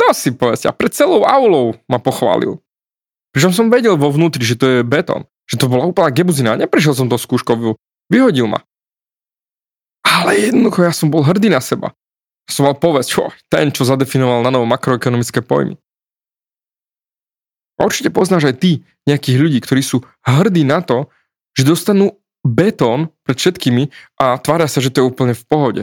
To 0.00 0.10
si 0.10 0.32
povedať. 0.34 0.68
A 0.68 0.76
pred 0.76 0.90
celou 0.90 1.22
aulou 1.22 1.76
ma 1.86 2.02
pochválil. 2.02 2.58
Pričom 3.30 3.52
som 3.54 3.72
vedel 3.72 3.94
vo 3.94 4.10
vnútri, 4.10 4.42
že 4.42 4.58
to 4.58 4.66
je 4.66 4.80
betón. 4.80 5.24
Že 5.48 5.64
to 5.64 5.66
bola 5.70 5.84
úplná 5.84 6.08
gebuzina. 6.10 6.56
Neprešiel 6.56 6.96
som 6.96 7.06
to 7.06 7.20
skúškou, 7.20 7.76
vyhodil 8.08 8.48
ma. 8.48 8.64
Ale 10.04 10.36
jednoducho 10.36 10.84
ja 10.84 10.92
som 10.92 11.08
bol 11.08 11.24
hrdý 11.24 11.48
na 11.48 11.62
seba. 11.62 11.92
Som 12.48 12.68
mal 12.68 12.76
povedať, 12.76 13.16
čo, 13.16 13.32
ten, 13.48 13.72
čo 13.72 13.88
zadefinoval 13.88 14.44
na 14.44 14.52
novo 14.52 14.68
makroekonomické 14.68 15.40
pojmy. 15.40 15.78
A 17.80 17.88
určite 17.88 18.12
poznáš 18.12 18.52
aj 18.52 18.56
ty 18.60 18.70
nejakých 19.08 19.36
ľudí, 19.40 19.58
ktorí 19.64 19.82
sú 19.82 20.04
hrdí 20.22 20.62
na 20.62 20.84
to, 20.84 21.10
že 21.54 21.62
dostanú 21.62 22.18
betón 22.44 23.08
pred 23.24 23.40
všetkými 23.40 23.88
a 24.20 24.36
tvária 24.36 24.68
sa, 24.68 24.84
že 24.84 24.92
to 24.92 25.00
je 25.00 25.08
úplne 25.08 25.32
v 25.32 25.44
pohode. 25.48 25.82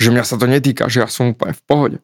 Že 0.00 0.14
mňa 0.14 0.24
sa 0.24 0.40
to 0.40 0.46
netýka, 0.48 0.88
že 0.88 1.04
ja 1.04 1.08
som 1.10 1.36
úplne 1.36 1.52
v 1.52 1.62
pohode. 1.68 1.98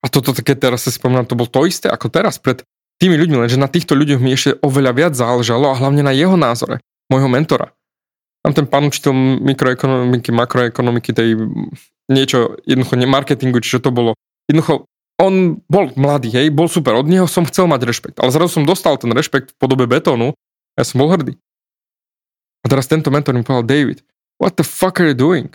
A 0.00 0.06
toto 0.08 0.32
také 0.32 0.54
teraz 0.56 0.86
sa 0.86 0.94
spomínam, 0.94 1.28
to 1.28 1.36
bol 1.36 1.50
to 1.50 1.66
isté 1.66 1.90
ako 1.90 2.08
teraz, 2.08 2.38
pred 2.38 2.62
tými 2.96 3.20
ľuďmi, 3.20 3.36
lenže 3.44 3.60
na 3.60 3.68
týchto 3.68 3.92
ľuďoch 3.92 4.22
mi 4.22 4.32
ešte 4.32 4.56
oveľa 4.64 4.92
viac 4.96 5.12
záležalo 5.12 5.68
a 5.68 5.76
hlavne 5.76 6.00
na 6.00 6.16
jeho 6.16 6.38
názore, 6.38 6.80
môjho 7.12 7.28
mentora. 7.28 7.76
Tam 8.40 8.54
ten 8.54 8.64
pán 8.70 8.88
učiteľ 8.88 9.42
mikroekonomiky, 9.42 10.30
makroekonomiky, 10.30 11.10
tej 11.12 11.34
niečo, 12.06 12.54
jednoducho 12.64 12.94
marketingu, 13.04 13.58
čo 13.60 13.82
to 13.82 13.90
bolo. 13.90 14.14
Jednoducho, 14.46 14.86
on 15.18 15.58
bol 15.66 15.90
mladý, 15.98 16.30
hej, 16.30 16.54
bol 16.54 16.70
super, 16.70 16.94
od 16.94 17.10
neho 17.10 17.26
som 17.26 17.44
chcel 17.48 17.66
mať 17.66 17.82
rešpekt, 17.84 18.16
ale 18.22 18.30
zrazu 18.30 18.62
som 18.62 18.68
dostal 18.68 18.94
ten 18.96 19.10
rešpekt 19.10 19.52
v 19.52 19.58
podobe 19.58 19.90
betónu 19.90 20.36
ja 20.76 20.84
som 20.84 21.00
bol 21.00 21.10
hrdý. 21.10 21.34
A 22.62 22.70
teraz 22.70 22.86
tento 22.86 23.08
mentor 23.08 23.32
mi 23.32 23.42
povedal, 23.42 23.66
David, 23.66 23.98
what 24.36 24.54
the 24.60 24.66
fuck 24.66 25.00
are 25.00 25.10
you 25.10 25.16
doing? 25.16 25.50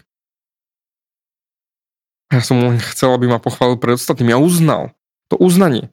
Ja 2.31 2.39
som 2.39 2.63
len 2.63 2.79
chcel, 2.79 3.11
aby 3.11 3.27
ma 3.27 3.43
pochválil 3.43 3.75
pred 3.75 3.99
ostatným. 3.99 4.31
Ja 4.31 4.39
uznal 4.39 4.95
to 5.27 5.35
uznanie. 5.35 5.91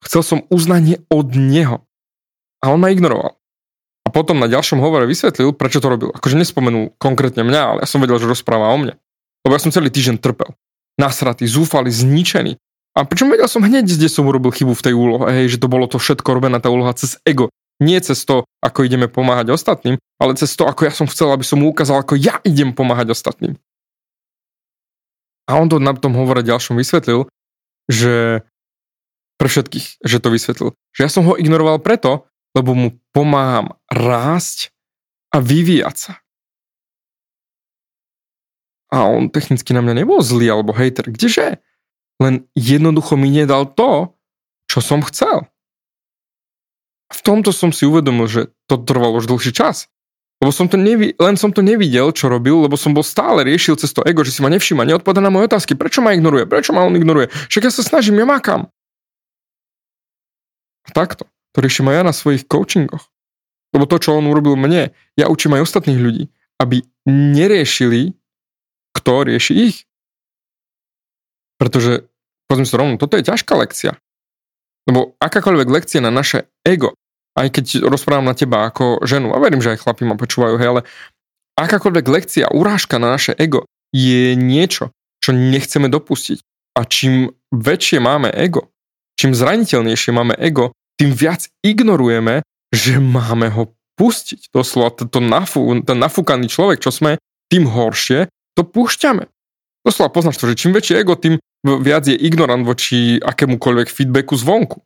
Chcel 0.00 0.24
som 0.24 0.38
uznanie 0.48 1.04
od 1.12 1.36
neho. 1.36 1.84
A 2.64 2.72
on 2.72 2.80
ma 2.80 2.88
ignoroval. 2.88 3.36
A 4.04 4.08
potom 4.08 4.40
na 4.40 4.48
ďalšom 4.48 4.80
hovore 4.80 5.04
vysvetlil, 5.04 5.52
prečo 5.52 5.84
to 5.84 5.92
robil. 5.92 6.08
Akože 6.16 6.40
nespomenul 6.40 6.96
konkrétne 6.96 7.44
mňa, 7.44 7.60
ale 7.60 7.78
ja 7.84 7.88
som 7.88 8.00
vedel, 8.00 8.16
že 8.16 8.28
rozpráva 8.28 8.72
o 8.72 8.78
mne. 8.80 8.96
Lebo 9.44 9.52
ja 9.52 9.60
som 9.60 9.72
celý 9.72 9.92
týždeň 9.92 10.24
trpel. 10.24 10.56
Nasratý, 10.96 11.44
zúfalý, 11.44 11.92
zničený. 11.92 12.56
A 12.96 13.04
pričom 13.04 13.28
vedel 13.28 13.46
som 13.46 13.60
hneď, 13.60 13.86
kde 13.86 14.08
som 14.08 14.24
urobil 14.24 14.50
chybu 14.50 14.72
v 14.72 14.84
tej 14.84 14.94
úlohe, 14.96 15.28
hej, 15.30 15.56
že 15.56 15.60
to 15.62 15.68
bolo 15.70 15.86
to 15.86 16.00
všetko 16.00 16.26
robené, 16.26 16.58
tá 16.58 16.72
úloha 16.72 16.90
cez 16.96 17.20
ego. 17.28 17.52
Nie 17.80 17.98
cez 18.04 18.22
to, 18.28 18.44
ako 18.60 18.84
ideme 18.84 19.08
pomáhať 19.08 19.56
ostatným, 19.56 19.96
ale 20.20 20.36
cez 20.36 20.52
to, 20.52 20.68
ako 20.68 20.84
ja 20.84 20.92
som 20.92 21.08
chcel, 21.08 21.32
aby 21.32 21.44
som 21.44 21.64
mu 21.64 21.72
ukázal, 21.72 22.04
ako 22.04 22.14
ja 22.20 22.38
idem 22.44 22.76
pomáhať 22.76 23.16
ostatným. 23.16 23.56
A 25.48 25.56
on 25.56 25.66
to 25.66 25.80
na 25.80 25.96
tom 25.96 26.12
hovore 26.12 26.44
ďalšom 26.44 26.76
vysvetlil, 26.76 27.26
že 27.88 28.44
pre 29.40 29.48
všetkých, 29.48 30.04
že 30.04 30.20
to 30.20 30.28
vysvetlil. 30.28 30.70
Že 30.92 31.00
ja 31.00 31.10
som 31.10 31.24
ho 31.24 31.34
ignoroval 31.40 31.80
preto, 31.80 32.28
lebo 32.52 32.76
mu 32.76 33.00
pomáham 33.16 33.74
rásť 33.88 34.70
a 35.32 35.40
vyvíjať 35.40 35.96
sa. 35.96 36.12
A 38.90 39.06
on 39.06 39.30
technicky 39.30 39.70
na 39.70 39.80
mňa 39.80 40.02
nebol 40.02 40.18
zlý 40.20 40.50
alebo 40.50 40.74
hater, 40.74 41.08
kdeže? 41.08 41.62
Len 42.20 42.44
jednoducho 42.52 43.16
mi 43.16 43.30
nedal 43.32 43.70
to, 43.72 44.12
čo 44.66 44.82
som 44.82 45.00
chcel. 45.06 45.46
V 47.10 47.20
tomto 47.26 47.50
som 47.50 47.74
si 47.74 47.82
uvedomil, 47.84 48.30
že 48.30 48.54
to 48.70 48.78
trvalo 48.78 49.18
už 49.18 49.26
dlhší 49.26 49.50
čas. 49.50 49.90
Lebo 50.40 50.56
som 50.56 50.72
to 50.72 50.80
nevi- 50.80 51.12
len 51.20 51.36
som 51.36 51.52
to 51.52 51.60
nevidel, 51.60 52.16
čo 52.16 52.32
robil, 52.32 52.64
lebo 52.64 52.72
som 52.78 52.96
bol 52.96 53.04
stále 53.04 53.44
riešil 53.44 53.76
cez 53.76 53.92
to 53.92 54.00
ego, 54.08 54.24
že 54.24 54.32
si 54.32 54.40
ma 54.40 54.48
nevšíma, 54.48 54.88
neodpovedá 54.88 55.20
na 55.20 55.28
moje 55.28 55.52
otázky, 55.52 55.76
prečo 55.76 56.00
ma 56.00 56.16
ignoruje, 56.16 56.48
prečo 56.48 56.72
ma 56.72 56.88
on 56.88 56.96
ignoruje, 56.96 57.28
však 57.52 57.68
ja 57.68 57.72
sa 57.74 57.84
snažím, 57.84 58.16
ja 58.16 58.24
makám. 58.24 58.72
A 60.88 60.90
takto. 60.96 61.28
To 61.52 61.58
riešim 61.60 61.90
aj 61.92 61.96
ja 62.00 62.02
na 62.06 62.14
svojich 62.14 62.48
coachingoch. 62.48 63.10
Lebo 63.74 63.84
to, 63.84 64.00
čo 64.00 64.16
on 64.16 64.30
urobil 64.30 64.56
mne, 64.56 64.94
ja 65.18 65.26
učím 65.28 65.58
aj 65.58 65.66
ostatných 65.66 66.00
ľudí, 66.00 66.24
aby 66.56 66.86
neriešili, 67.10 68.14
kto 68.96 69.12
rieši 69.28 69.54
ich. 69.68 69.76
Pretože, 71.60 72.08
pozriem 72.48 72.66
si 72.70 72.74
rovno, 72.78 72.96
toto 72.96 73.18
je 73.20 73.28
ťažká 73.28 73.52
lekcia. 73.60 73.98
Lebo 74.88 75.18
akákoľvek 75.20 75.68
lekcia 75.68 76.00
na 76.00 76.08
naše 76.08 76.48
ego 76.64 76.96
aj 77.40 77.48
keď 77.48 77.66
rozprávam 77.88 78.28
na 78.28 78.36
teba 78.36 78.68
ako 78.68 79.00
ženu, 79.08 79.32
a 79.32 79.40
verím, 79.40 79.64
že 79.64 79.72
aj 79.72 79.80
chlapi 79.80 80.04
ma 80.04 80.20
počúvajú, 80.20 80.60
hej, 80.60 80.68
ale 80.76 80.80
akákoľvek 81.56 82.06
lekcia, 82.06 82.52
urážka 82.52 83.00
na 83.00 83.16
naše 83.16 83.32
ego 83.32 83.64
je 83.96 84.36
niečo, 84.36 84.92
čo 85.24 85.32
nechceme 85.32 85.88
dopustiť. 85.88 86.44
A 86.78 86.86
čím 86.86 87.32
väčšie 87.50 87.98
máme 87.98 88.30
ego, 88.30 88.70
čím 89.18 89.34
zraniteľnejšie 89.34 90.12
máme 90.14 90.38
ego, 90.38 90.76
tým 91.00 91.16
viac 91.16 91.48
ignorujeme, 91.64 92.44
že 92.70 93.00
máme 93.00 93.50
ho 93.50 93.72
pustiť. 93.98 94.52
Doslova 94.52 94.94
to, 94.94 95.08
to 95.08 95.18
nafú, 95.18 95.64
ten 95.82 95.98
nafúkaný 95.98 96.46
človek, 96.46 96.80
čo 96.80 96.92
sme, 96.94 97.18
tým 97.50 97.66
horšie 97.66 98.30
to 98.54 98.62
púšťame. 98.62 99.26
Doslova 99.82 100.12
poznáš 100.12 100.38
to, 100.38 100.48
že 100.48 100.60
čím 100.60 100.76
väčšie 100.76 101.00
ego, 101.00 101.16
tým 101.16 101.40
viac 101.64 102.04
je 102.04 102.16
ignorant 102.16 102.64
voči 102.64 103.20
akémukoľvek 103.20 103.88
feedbacku 103.88 104.36
zvonku. 104.36 104.78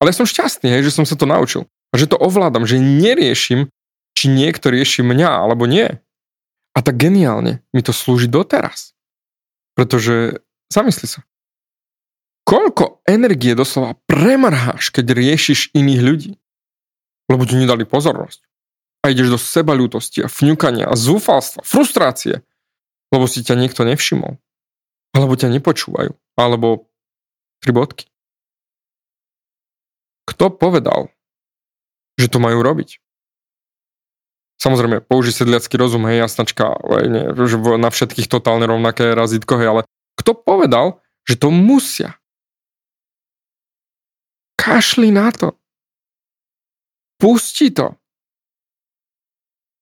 Ale 0.00 0.12
ja 0.12 0.18
som 0.20 0.28
šťastný, 0.28 0.68
hej, 0.68 0.88
že 0.88 0.92
som 0.92 1.08
sa 1.08 1.16
to 1.16 1.24
naučil. 1.24 1.64
A 1.90 2.00
že 2.00 2.10
to 2.10 2.16
ovládam, 2.18 2.66
že 2.66 2.82
neriešim, 2.82 3.70
či 4.16 4.32
niekto 4.32 4.72
rieši 4.72 5.04
mňa 5.04 5.44
alebo 5.44 5.68
nie. 5.68 6.00
A 6.76 6.78
tak 6.84 6.96
geniálne 6.96 7.64
mi 7.72 7.80
to 7.80 7.92
slúži 7.92 8.28
doteraz. 8.28 8.96
Pretože, 9.76 10.40
zamysli 10.72 11.08
sa, 11.08 11.20
koľko 12.48 13.04
energie 13.04 13.52
doslova 13.52 13.96
premrháš, 14.08 14.88
keď 14.92 15.12
riešiš 15.12 15.76
iných 15.76 16.02
ľudí. 16.04 16.32
Lebo 17.26 17.42
ti 17.44 17.58
nedali 17.58 17.84
pozornosť. 17.84 18.40
A 19.04 19.10
ideš 19.10 19.34
do 19.34 19.38
sebaľútosti 19.40 20.22
a 20.22 20.28
fňukania 20.30 20.86
a 20.86 20.94
zúfalstva, 20.94 21.66
frustrácie. 21.66 22.42
Lebo 23.10 23.26
si 23.26 23.42
ťa 23.42 23.58
niekto 23.58 23.82
nevšimol. 23.86 24.38
Alebo 25.14 25.32
ťa 25.34 25.50
nepočúvajú. 25.52 26.14
Alebo 26.38 26.90
tri 27.60 27.72
bodky. 27.72 28.06
Kto 30.26 30.50
povedal, 30.50 31.10
že 32.16 32.32
to 32.32 32.40
majú 32.40 32.64
robiť. 32.64 33.00
Samozrejme, 34.56 35.04
použij 35.04 35.44
sedliacký 35.44 35.76
rozum, 35.76 36.08
hej, 36.08 36.24
jasnačka, 36.24 36.80
hej, 36.80 37.06
nie, 37.12 37.24
že 37.36 37.60
na 37.76 37.92
všetkých 37.92 38.26
totálne 38.32 38.64
rovnaké 38.64 39.12
razítko, 39.12 39.60
hej, 39.60 39.68
ale 39.68 39.82
kto 40.16 40.32
povedal, 40.32 41.04
že 41.28 41.36
to 41.36 41.52
musia? 41.52 42.16
Kašli 44.56 45.12
na 45.12 45.28
to. 45.28 45.52
Pusti 47.20 47.68
to. 47.68 47.96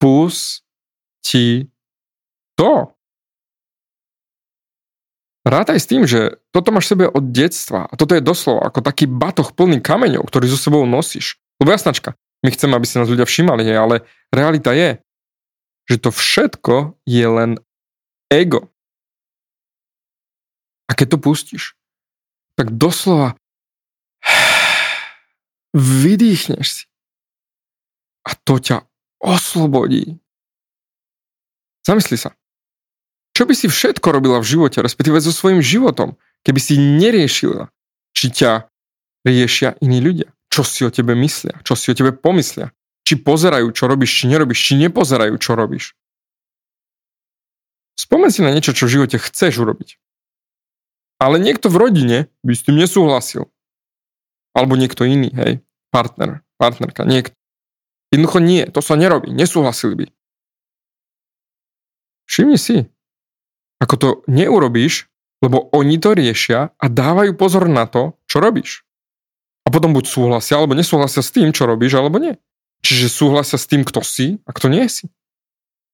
Pusti 0.03 1.71
to. 2.59 2.95
Rátaj 5.45 5.77
s 5.77 5.87
tým, 5.87 6.09
že 6.09 6.41
toto 6.51 6.73
máš 6.73 6.89
sebe 6.89 7.05
od 7.05 7.31
detstva 7.31 7.85
a 7.85 7.95
toto 8.01 8.17
je 8.17 8.25
doslova 8.25 8.73
ako 8.73 8.81
taký 8.81 9.05
batoh 9.05 9.53
plný 9.53 9.85
kameňov, 9.85 10.25
ktorý 10.25 10.49
so 10.49 10.57
sebou 10.57 10.89
nosíš. 10.89 11.37
Lebo 11.61 11.71
jasnačka, 11.71 12.17
my 12.45 12.53
chceme, 12.53 12.77
aby 12.77 12.85
si 12.85 13.01
nás 13.01 13.09
ľudia 13.09 13.25
všimali, 13.25 13.65
ale 13.73 14.05
realita 14.29 14.77
je, 14.77 15.01
že 15.89 15.97
to 15.97 16.13
všetko 16.13 17.01
je 17.09 17.25
len 17.25 17.51
ego. 18.29 18.69
A 20.85 20.93
keď 20.93 21.17
to 21.17 21.19
pustíš, 21.25 21.73
tak 22.61 22.69
doslova 22.69 23.41
vydýchneš 25.75 26.67
si. 26.69 26.85
A 28.29 28.37
to 28.37 28.61
ťa 28.61 28.85
oslobodí. 29.21 30.21
Zamysli 31.85 32.17
sa. 32.17 32.37
Čo 33.35 33.51
by 33.51 33.55
si 33.57 33.67
všetko 33.67 34.15
robila 34.15 34.39
v 34.39 34.47
živote, 34.47 34.79
respektíve 34.81 35.19
so 35.19 35.35
svojím 35.35 35.61
životom, 35.61 36.15
keby 36.47 36.61
si 36.63 36.79
neriešila, 36.79 37.69
či 38.15 38.31
ťa 38.31 38.71
riešia 39.27 39.75
iní 39.83 39.99
ľudia? 39.99 40.31
Čo 40.55 40.63
si 40.63 40.87
o 40.87 40.91
tebe 40.95 41.19
myslia, 41.19 41.59
čo 41.67 41.75
si 41.75 41.91
o 41.91 41.99
tebe 41.99 42.15
pomyslia. 42.15 42.71
Či 43.03 43.19
pozerajú, 43.27 43.75
čo 43.75 43.91
robíš, 43.91 44.23
či 44.23 44.25
nerobíš, 44.31 44.61
či 44.71 44.79
nepozerajú, 44.79 45.35
čo 45.43 45.59
robíš. 45.59 45.99
Spomen 47.99 48.31
si 48.31 48.39
na 48.47 48.55
niečo, 48.55 48.71
čo 48.71 48.87
v 48.87 48.95
živote 49.03 49.19
chceš 49.19 49.59
urobiť. 49.59 49.99
Ale 51.19 51.43
niekto 51.43 51.67
v 51.67 51.83
rodine 51.83 52.19
by 52.47 52.55
s 52.55 52.63
tým 52.63 52.79
nesúhlasil. 52.79 53.51
Alebo 54.55 54.79
niekto 54.79 55.03
iný, 55.03 55.35
hej, 55.35 55.59
partner, 55.91 56.47
partnerka, 56.55 57.03
niekto. 57.03 57.35
Jednoducho 58.15 58.39
nie, 58.39 58.63
to 58.71 58.79
sa 58.79 58.95
nerobí, 58.95 59.35
nesúhlasili 59.35 59.95
by. 59.99 60.07
Všimni 62.31 62.59
si, 62.63 62.87
ako 63.83 63.95
to 63.99 64.09
neurobíš, 64.31 65.11
lebo 65.43 65.67
oni 65.75 65.99
to 65.99 66.15
riešia 66.15 66.71
a 66.79 66.87
dávajú 66.87 67.35
pozor 67.35 67.67
na 67.67 67.91
to, 67.91 68.15
čo 68.31 68.39
robíš. 68.39 68.87
A 69.65 69.73
potom 69.73 69.97
buď 69.97 70.05
súhlasia, 70.05 70.61
alebo 70.61 70.77
nesúhlasia 70.77 71.25
s 71.25 71.33
tým, 71.33 71.49
čo 71.51 71.65
robíš, 71.65 71.97
alebo 71.97 72.21
nie. 72.21 72.37
Čiže 72.85 73.09
súhlasia 73.09 73.57
s 73.57 73.65
tým, 73.65 73.81
kto 73.81 74.05
si 74.05 74.37
a 74.45 74.53
kto 74.53 74.69
nie 74.69 74.85
si. 74.93 75.09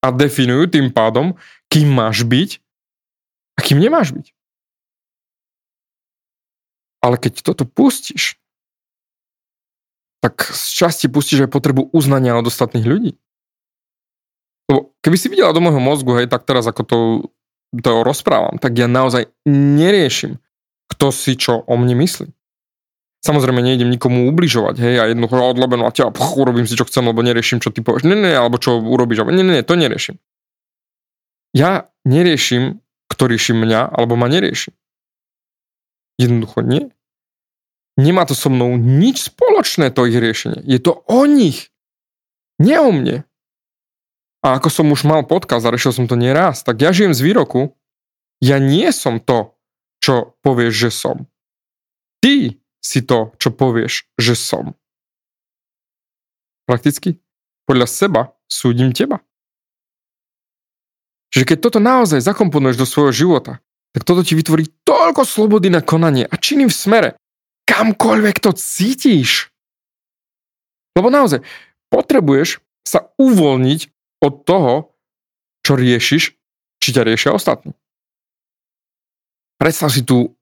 A 0.03 0.11
definujú 0.11 0.67
tým 0.75 0.91
pádom, 0.91 1.39
kým 1.71 1.87
máš 1.87 2.27
byť 2.27 2.59
a 3.55 3.61
kým 3.63 3.79
nemáš 3.79 4.11
byť. 4.11 4.27
Ale 7.01 7.17
keď 7.17 7.47
toto 7.47 7.63
pustíš, 7.65 8.41
tak 10.21 10.51
z 10.53 10.65
časti 10.77 11.07
pustíš 11.09 11.49
aj 11.49 11.55
potrebu 11.55 11.89
uznania 11.95 12.37
od 12.37 12.45
ostatných 12.45 12.85
ľudí. 12.85 13.13
Lebo 14.69 14.93
keby 15.01 15.17
si 15.17 15.31
videla 15.33 15.55
do 15.55 15.63
môjho 15.65 15.81
mozgu, 15.81 16.21
hej, 16.21 16.29
tak 16.29 16.45
teraz 16.45 16.69
ako 16.69 16.83
to, 16.85 16.99
to 17.81 18.05
rozprávam, 18.05 18.61
tak 18.61 18.77
ja 18.77 18.91
naozaj 18.91 19.33
neriešim, 19.49 20.43
kto 20.93 21.15
si 21.15 21.39
čo 21.39 21.65
o 21.65 21.75
mne 21.79 21.97
myslí. 22.05 22.29
Samozrejme, 23.21 23.61
nejdem 23.61 23.93
nikomu 23.93 24.33
ubližovať, 24.33 24.81
hej, 24.81 24.95
a 24.97 25.05
jednoducho 25.13 25.53
odlobeno 25.53 25.85
a 25.85 25.93
ťa, 25.93 26.09
pch, 26.09 26.41
urobím 26.41 26.65
si, 26.65 26.73
čo 26.73 26.89
chcem, 26.89 27.05
lebo 27.05 27.21
neriešim, 27.21 27.61
čo 27.61 27.69
ty 27.69 27.85
povieš. 27.85 28.09
Nie, 28.09 28.17
nie, 28.17 28.33
alebo 28.33 28.57
čo 28.57 28.81
urobíš. 28.81 29.29
Nie, 29.29 29.45
nie, 29.45 29.61
nie, 29.61 29.67
to 29.67 29.77
neriešim. 29.77 30.17
Ja 31.53 31.93
neriešim, 32.09 32.81
kto 33.13 33.23
rieši 33.29 33.53
mňa, 33.53 33.93
alebo 33.93 34.17
ma 34.17 34.25
nerieši. 34.33 34.73
Jednoducho 36.17 36.65
nie. 36.65 36.89
Nemá 38.01 38.25
to 38.25 38.33
so 38.33 38.49
mnou 38.49 38.81
nič 38.81 39.29
spoločné, 39.29 39.93
to 39.93 40.09
ich 40.09 40.17
riešenie. 40.17 40.65
Je 40.65 40.81
to 40.81 41.05
o 41.05 41.29
nich. 41.29 41.69
Nie 42.57 42.81
o 42.81 42.89
mne. 42.89 43.29
A 44.41 44.57
ako 44.57 44.73
som 44.73 44.89
už 44.89 45.05
mal 45.05 45.29
podkaz 45.29 45.61
a 45.69 45.73
riešil 45.73 45.93
som 45.93 46.09
to 46.09 46.17
nieraz, 46.17 46.65
tak 46.65 46.81
ja 46.81 46.97
žijem 46.97 47.13
z 47.13 47.21
výroku, 47.21 47.77
ja 48.41 48.57
nie 48.57 48.89
som 48.97 49.21
to, 49.21 49.53
čo 50.01 50.33
povieš, 50.41 50.89
že 50.89 50.91
som. 50.93 51.17
Ty 52.25 52.57
si 52.81 53.05
to, 53.05 53.33
čo 53.37 53.53
povieš, 53.53 54.09
že 54.17 54.35
som. 54.35 54.75
Prakticky 56.65 57.21
podľa 57.69 57.87
seba 57.87 58.23
súdim 58.49 58.91
teba. 58.91 59.21
Čiže 61.31 61.47
keď 61.47 61.59
toto 61.63 61.79
naozaj 61.79 62.25
zakomponuješ 62.27 62.77
do 62.81 62.87
svojho 62.89 63.13
života, 63.15 63.63
tak 63.95 64.03
toto 64.03 64.27
ti 64.27 64.35
vytvorí 64.35 64.67
toľko 64.83 65.23
slobody 65.23 65.71
na 65.71 65.79
konanie 65.79 66.27
a 66.27 66.35
činy 66.35 66.67
v 66.67 66.75
smere, 66.75 67.11
kamkoľvek 67.71 68.37
to 68.43 68.51
cítiš. 68.55 69.55
Lebo 70.99 71.07
naozaj 71.07 71.47
potrebuješ 71.91 72.59
sa 72.83 73.15
uvoľniť 73.19 73.81
od 74.27 74.35
toho, 74.43 74.75
čo 75.63 75.79
riešiš, 75.79 76.23
či 76.83 76.89
ťa 76.91 77.07
riešia 77.07 77.31
ostatní. 77.31 77.77
Predstav 79.61 79.93
si 79.93 80.03
tú 80.03 80.35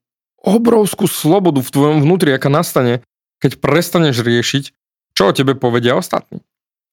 obrovskú 0.43 1.05
slobodu 1.05 1.59
v 1.59 1.73
tvojom 1.73 1.97
vnútri, 2.03 2.31
aká 2.31 2.47
nastane, 2.47 3.03
keď 3.43 3.59
prestaneš 3.59 4.23
riešiť, 4.23 4.63
čo 5.15 5.31
o 5.31 5.35
tebe 5.35 5.55
povedia 5.55 5.95
ostatní. 5.95 6.43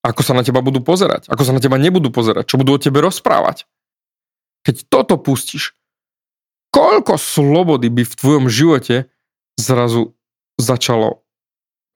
Ako 0.03 0.23
sa 0.23 0.35
na 0.35 0.43
teba 0.43 0.63
budú 0.63 0.79
pozerať, 0.79 1.27
ako 1.27 1.43
sa 1.43 1.55
na 1.55 1.63
teba 1.63 1.75
nebudú 1.75 2.11
pozerať, 2.11 2.47
čo 2.47 2.59
budú 2.59 2.75
o 2.75 2.81
tebe 2.81 3.03
rozprávať. 3.03 3.67
Keď 4.63 4.87
toto 4.87 5.15
pustíš, 5.19 5.75
koľko 6.71 7.15
slobody 7.15 7.87
by 7.87 8.03
v 8.03 8.17
tvojom 8.19 8.45
živote 8.51 9.07
zrazu 9.55 10.15
začalo 10.59 11.23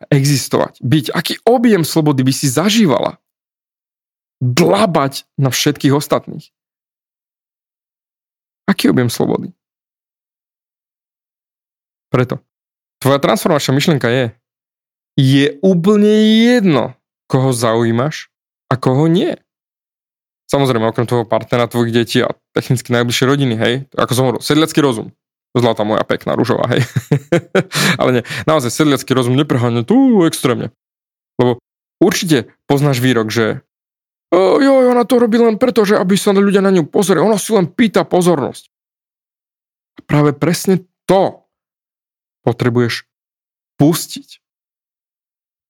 existovať, 0.09 0.81
byť, 0.81 1.05
aký 1.13 1.33
objem 1.45 1.85
slobody 1.85 2.25
by 2.25 2.33
si 2.33 2.49
zažívala, 2.49 3.21
dlabať 4.41 5.29
na 5.37 5.53
všetkých 5.53 5.93
ostatných. 5.93 6.49
Aký 8.65 8.89
objem 8.89 9.13
slobody? 9.13 9.53
Preto. 12.11 12.43
Tvoja 13.01 13.17
transformačná 13.17 13.71
myšlienka 13.73 14.07
je, 14.11 14.25
je 15.17 15.45
úplne 15.63 16.11
jedno, 16.45 16.93
koho 17.25 17.55
zaujímaš 17.55 18.29
a 18.69 18.77
koho 18.77 19.07
nie. 19.07 19.39
Samozrejme, 20.51 20.91
okrem 20.91 21.07
toho 21.07 21.23
partnera, 21.23 21.71
tvojich 21.71 21.95
detí 21.95 22.19
a 22.19 22.35
technicky 22.51 22.91
najbližšie 22.91 23.25
rodiny, 23.25 23.55
hej, 23.55 23.73
ako 23.95 24.11
som 24.11 24.23
hovoril, 24.27 24.43
sedliacký 24.43 24.83
rozum. 24.83 25.15
Zlatá 25.55 25.87
moja 25.87 26.03
pekná 26.03 26.35
rúžová, 26.35 26.67
hej. 26.75 26.83
Ale 27.99 28.19
nie, 28.19 28.23
naozaj 28.43 28.71
sedliacký 28.71 29.15
rozum 29.15 29.39
nepreháňa 29.39 29.87
tu 29.87 30.27
extrémne. 30.27 30.75
Lebo 31.39 31.63
určite 32.03 32.51
poznáš 32.67 32.99
výrok, 32.99 33.31
že 33.31 33.63
jo, 34.31 34.71
ona 34.87 35.03
to 35.03 35.19
robí 35.19 35.35
len 35.35 35.59
preto, 35.59 35.83
že 35.83 35.99
aby 35.99 36.15
sa 36.15 36.31
ľudia 36.31 36.63
na 36.63 36.71
ňu 36.71 36.87
pozreli. 36.87 37.19
Ona 37.19 37.35
si 37.35 37.51
len 37.51 37.67
pýta 37.67 38.07
pozornosť. 38.07 38.71
A 39.99 39.99
práve 40.07 40.31
presne 40.31 40.87
to 41.03 41.40
potrebuješ 42.45 43.07
pustiť. 43.81 44.41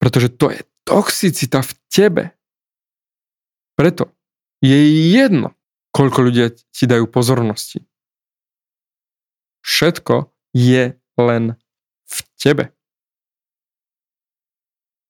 Pretože 0.01 0.33
to 0.33 0.49
je 0.51 0.61
toxicita 0.83 1.61
v 1.61 1.71
tebe. 1.87 2.23
Preto 3.77 4.11
je 4.61 4.77
jedno, 5.13 5.53
koľko 5.93 6.29
ľudia 6.29 6.53
ti 6.53 6.85
dajú 6.85 7.07
pozornosti. 7.07 7.85
Všetko 9.61 10.33
je 10.57 10.97
len 11.17 11.43
v 12.09 12.17
tebe. 12.35 12.65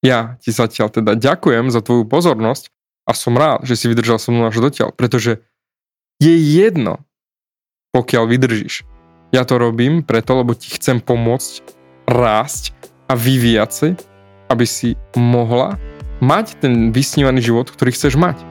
Ja 0.01 0.35
ti 0.41 0.49
zatiaľ 0.49 0.89
teda 0.89 1.13
ďakujem 1.13 1.69
za 1.69 1.79
tvoju 1.85 2.09
pozornosť 2.09 2.73
a 3.05 3.13
som 3.13 3.37
rád, 3.37 3.69
že 3.69 3.77
si 3.77 3.85
vydržal 3.85 4.17
so 4.17 4.33
mnou 4.33 4.49
až 4.49 4.57
dotiaľ, 4.57 4.89
pretože 4.93 5.45
je 6.17 6.33
jedno, 6.33 7.05
pokiaľ 7.93 8.29
vydržíš. 8.29 8.90
Ja 9.31 9.47
to 9.47 9.55
robím 9.55 10.03
preto, 10.03 10.43
lebo 10.43 10.51
ti 10.51 10.67
chcem 10.75 10.99
pomôcť 10.99 11.63
rásť 12.03 12.75
a 13.07 13.15
vyvíjať 13.15 13.69
si, 13.71 13.89
aby 14.51 14.67
si 14.67 14.99
mohla 15.15 15.79
mať 16.19 16.59
ten 16.59 16.91
vysnívaný 16.91 17.39
život, 17.39 17.71
ktorý 17.71 17.95
chceš 17.95 18.19
mať 18.19 18.43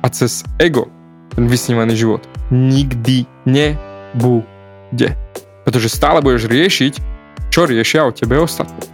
a 0.00 0.06
cez 0.06 0.46
ego 0.62 0.86
ten 1.34 1.50
vysnívaný 1.50 1.98
život 1.98 2.22
nikdy 2.54 3.26
nebude. 3.42 5.18
Pretože 5.66 5.90
stále 5.90 6.22
budeš 6.22 6.46
riešiť, 6.46 6.92
čo 7.50 7.66
riešia 7.66 8.06
o 8.06 8.14
tebe 8.14 8.38
ostatní. 8.38 8.86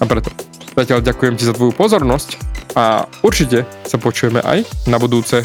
A 0.00 0.08
preto 0.08 0.32
zatiaľ 0.72 1.04
ďakujem 1.04 1.36
ti 1.36 1.44
za 1.44 1.52
tvoju 1.52 1.76
pozornosť 1.76 2.40
a 2.76 3.04
určite 3.20 3.68
sa 3.84 4.00
počujeme 4.00 4.40
aj 4.40 4.64
na 4.88 4.96
budúce. 4.96 5.44